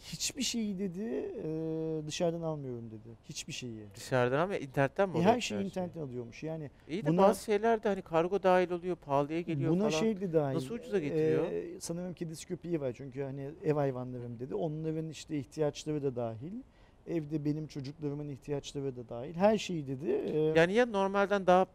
[0.00, 1.02] Hiçbir şeyi dedi
[1.44, 3.08] e, dışarıdan almıyorum dedi.
[3.28, 3.80] Hiçbir şeyi.
[3.94, 5.66] Dışarıdan ama internetten mi E, oluyor her şeyi şey?
[5.66, 6.42] internetten alıyormuş.
[6.42, 9.90] Yani İyi de Buna- bazı şeyler de hani kargo dahil oluyor, pahalıya geliyor buna falan.
[10.00, 10.54] şey de dahil.
[10.56, 11.44] Nasıl ucuza getiriyor?
[11.52, 14.54] e, sanırım kedisi köpeği var çünkü hani ev hayvanlarım dedi.
[14.54, 16.52] Onların işte ihtiyaçları da dahil.
[17.06, 19.34] Evde benim çocuklarımın ihtiyaçları da dahil.
[19.34, 20.10] Her şeyi dedi.
[20.10, 21.66] E, Yani ya normalden daha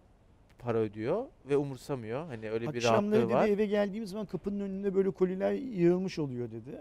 [0.59, 2.25] para ödüyor ve umursamıyor.
[2.25, 3.47] Hani öyle bir Akşamları rahatlığı dedi var.
[3.47, 6.79] eve geldiğim zaman kapının önünde böyle koliler yığılmış oluyor dedi.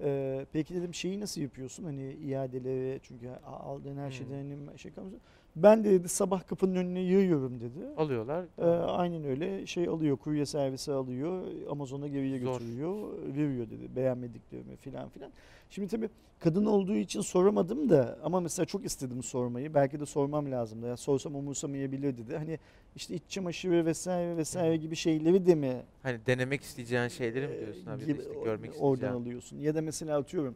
[0.00, 4.12] Ee, peki dedim şeyi nasıl yapıyorsun hani iadeleri çünkü aldığın her Hmm.
[4.12, 4.34] şeyden
[4.66, 5.14] hani şey kalmış.
[5.62, 7.86] Ben de dedi sabah kapının önüne yığıyorum dedi.
[7.96, 8.44] Alıyorlar.
[8.58, 12.60] Ee, aynen öyle şey alıyor kurye servisi alıyor Amazon'a geriye Zor.
[12.60, 12.94] götürüyor
[13.36, 15.30] veriyor dedi beğenmediklerimi filan filan.
[15.70, 16.08] Şimdi tabii
[16.40, 20.96] kadın olduğu için soramadım da ama mesela çok istedim sormayı belki de sormam lazımdı ya
[20.96, 22.36] sorsam umursamayabilir dedi.
[22.36, 22.58] Hani
[22.96, 27.60] işte iç çamaşırı vesaire vesaire gibi şeyleri de mi Hani denemek isteyeceğin şeyleri mi e,
[27.60, 28.06] diyorsun abi?
[28.06, 29.22] Gibi işte görmek oradan isteyeceğin.
[29.22, 30.54] alıyorsun ya da mesela atıyorum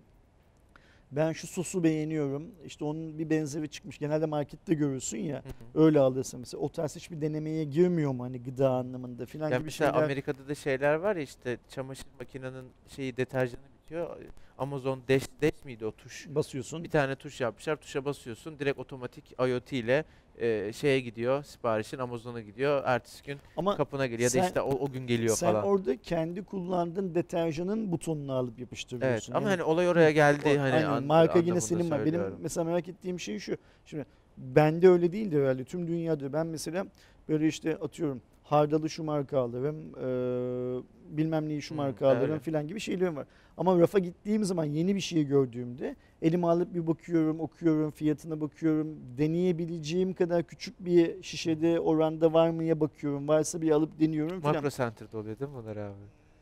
[1.12, 2.50] ben şu sosu beğeniyorum.
[2.64, 3.98] İşte onun bir benzeri çıkmış.
[3.98, 5.36] Genelde markette görürsün ya.
[5.36, 5.48] Hı
[5.78, 5.84] hı.
[5.84, 6.60] Öyle alırsın mesela.
[6.60, 10.04] O tarz hiçbir denemeye girmiyor mu hani gıda anlamında filan Ya gibi mesela şeyler.
[10.04, 14.16] Amerika'da da şeyler var ya işte çamaşır makinenin şeyi deterjanı bitiyor.
[14.66, 16.26] Amazon Dash, Dash miydi o tuş?
[16.28, 16.84] basıyorsun.
[16.84, 17.76] Bir tane tuş yapmışlar.
[17.76, 18.58] Tuşa basıyorsun.
[18.58, 20.04] Direkt otomatik IoT ile
[20.38, 21.42] e, şeye gidiyor.
[21.44, 22.82] Siparişin Amazon'a gidiyor.
[22.86, 24.30] Ertesi gün Ama kapına geliyor.
[24.30, 25.64] sen- ya da işte o, o gün geliyor sen falan.
[25.64, 29.32] orada kendi kullandığın deterjanın butonunu alıp yapıştırıyorsun.
[29.32, 32.04] Evet ama Yani hani olay oraya geldi o- hani aynen, an- marka yine senin var.
[32.04, 33.56] Benim mesela merak ettiğim şey şu.
[33.84, 34.06] Şimdi
[34.36, 35.64] bende öyle değildi herhalde.
[35.64, 36.86] Tüm dünyada ben mesela
[37.28, 38.22] böyle işte atıyorum
[38.52, 40.82] hardalı şu marka alırım, eee,
[41.18, 42.38] bilmem neyi şu marka alırım öyle.
[42.38, 43.26] filan gibi şeylerim var.
[43.56, 48.88] Ama rafa gittiğim zaman yeni bir şey gördüğümde elime alıp bir bakıyorum, okuyorum, fiyatına bakıyorum.
[49.18, 53.28] Deneyebileceğim kadar küçük bir şişede oranda var mıya bakıyorum.
[53.28, 54.54] Varsa bir alıp deniyorum filan.
[54.54, 55.94] Makro Center'da oluyor değil mi bunlar abi?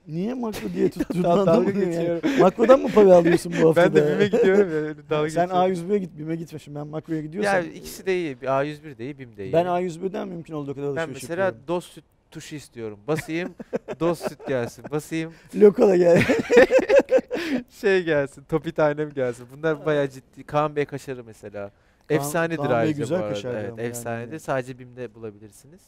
[0.08, 1.94] Niye makro diye tuttuğunu Dalga anlamıyorum yani.
[1.94, 2.38] geçiyorum.
[2.40, 4.10] Makrodan mı para alıyorsun bu hafta Ben de da?
[4.12, 4.94] BİM'e gidiyorum ya.
[5.10, 5.90] Dalga Sen geçiyorum.
[5.90, 6.58] A101'e git, BİM'e gitme.
[6.58, 7.54] Şimdi ben makroya gidiyorsam.
[7.54, 8.40] Ya ikisi de iyi.
[8.40, 9.52] Bir A101 de iyi, BİM de iyi.
[9.52, 11.68] Ben A101'den mümkün olduğu kadar Ben alışveriş mesela yapıyorum.
[11.68, 12.98] doz süt tuşu istiyorum.
[13.08, 13.54] Basayım,
[14.00, 14.84] doz süt gelsin.
[14.90, 16.22] Basayım, Lokal'a gel.
[17.70, 19.46] şey gelsin, topi tanem gelsin.
[19.56, 20.44] Bunlar bayağı ciddi.
[20.46, 21.70] Kaan Bey kaşarı mesela.
[22.08, 23.60] Kaan- Efsanedir Kaan ayrıca güzel bu arada.
[23.60, 23.80] Evet, yani.
[23.80, 24.38] efsanedir.
[24.38, 25.80] Sadece BİM'de bulabilirsiniz.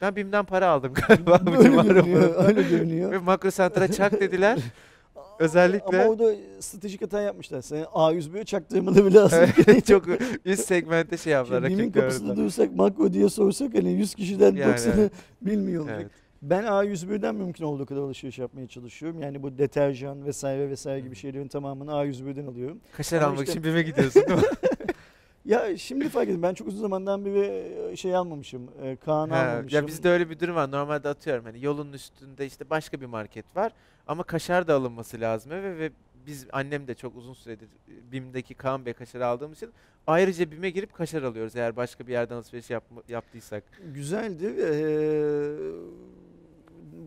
[0.00, 3.10] Ben BİM'den para aldım galiba bu öyle görünüyor, öyle görünüyor.
[3.12, 4.58] Ve Makro Center'a çak dediler.
[5.38, 7.60] Özellikle- Ama orada stratejik hata yapmışlar.
[7.62, 9.46] Sen A101'e çaktırmalı bile aslında.
[9.66, 10.04] Evet, çok
[10.44, 11.62] üst segmente şey yaptılar.
[11.68, 15.12] Şimdi BİM'in kapısında dursak makro diye sorsak hani 100 kişiden Yani 90'ı evet.
[15.42, 15.98] bilmiyor olacak.
[16.02, 16.10] Evet.
[16.42, 19.20] Ben A101'den mümkün olduğu kadar alışveriş yapmaya çalışıyorum.
[19.22, 22.80] Yani bu deterjan vesaire vesaire gibi şeylerin tamamını A101'den alıyorum.
[22.96, 24.44] Kaşar Ama almak işte- için BİM'e gidiyorsun değil mi?
[25.44, 26.42] Ya şimdi fark ettim.
[26.42, 27.38] Ben çok uzun zamandan beri
[27.92, 28.68] e, şey almamışım.
[28.82, 29.76] E, Kaan He, almamışım.
[29.80, 30.70] ya bizde öyle bir durum var.
[30.70, 33.72] Normalde atıyorum hani yolun üstünde işte başka bir market var
[34.06, 35.90] ama kaşar da alınması lazım eve ve
[36.26, 39.70] biz annem de çok uzun süredir e, BİM'deki Kaan Bey kaşarı aldığımız için
[40.06, 43.64] ayrıca BİM'e girip kaşar alıyoruz eğer başka bir yerden alışveriş yapma- yaptıysak.
[43.94, 44.46] Güzeldi.
[44.46, 44.70] Ee,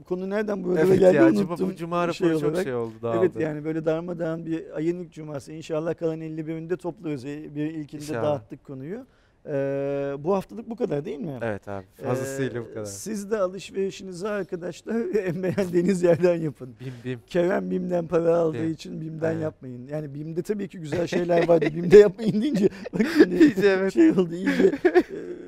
[0.03, 1.69] konu nereden buralara Evet geldi ya unuttum.
[1.69, 2.63] bu cuma şey raporu çok olarak.
[2.63, 3.17] şey oldu dağıldı.
[3.21, 5.51] Evet yani böyle darmadağın bir ayın ilk cuması.
[5.51, 7.25] İnşallah kalan 51'inde topluyoruz.
[7.25, 8.23] E, Bir ilkinde İnşallah.
[8.23, 9.05] dağıttık konuyu.
[9.47, 11.39] Ee, bu haftalık bu kadar değil mi?
[11.41, 12.85] Evet abi fazlasıyla Ee, bu kadar.
[12.85, 14.95] Siz de alışverişinizi arkadaşlar
[15.25, 16.69] en beğendiğiniz yerden yapın.
[16.79, 17.19] BİM BİM.
[17.27, 18.75] Kerem BİM'den para aldığı Evet.
[18.75, 19.39] için BİM'den Aynen.
[19.41, 19.87] yapmayın.
[19.87, 21.65] Yani BİM'de tabii ki güzel şeyler vardı.
[21.75, 23.93] BİM'de yapmayın deyince bak şimdi İyice evet.
[23.93, 24.71] şey oldu iyice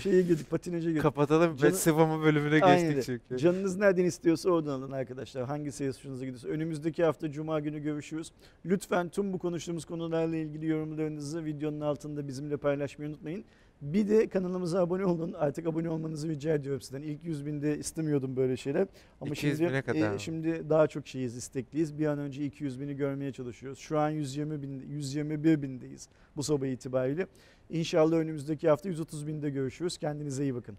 [0.00, 1.02] şeye girdik patinaja girdik.
[1.02, 3.42] Kapatalım Canı- sıvama bölümüne Aynen geçtik çünkü.
[3.42, 5.44] Canınız nereden istiyorsa oradan alın arkadaşlar.
[5.44, 6.48] Hangi sayısı hoşunuza gidiyorsa.
[6.48, 8.32] Önümüzdeki hafta Cuma günü görüşürüz.
[8.66, 13.44] Lütfen tüm bu konuştuğumuz konularla ilgili yorumlarınızı videonun altında bizimle paylaşmayı unutmayın.
[13.82, 15.32] Bir de kanalımıza abone olun.
[15.32, 17.02] Artık abone olmanızı rica ediyorum sizden.
[17.02, 18.86] İlk 100 binde istemiyordum böyle şeyler.
[19.20, 20.20] Ama 200 şimdi, bine kadar mı?
[20.20, 21.98] şimdi daha çok şeyiz, istekliyiz.
[21.98, 23.78] Bir an önce 200 bini görmeye çalışıyoruz.
[23.78, 27.26] Şu an 120 bin, 121 bindeyiz bu sabah itibariyle.
[27.70, 29.98] İnşallah önümüzdeki hafta 130 binde görüşürüz.
[29.98, 30.78] Kendinize iyi bakın.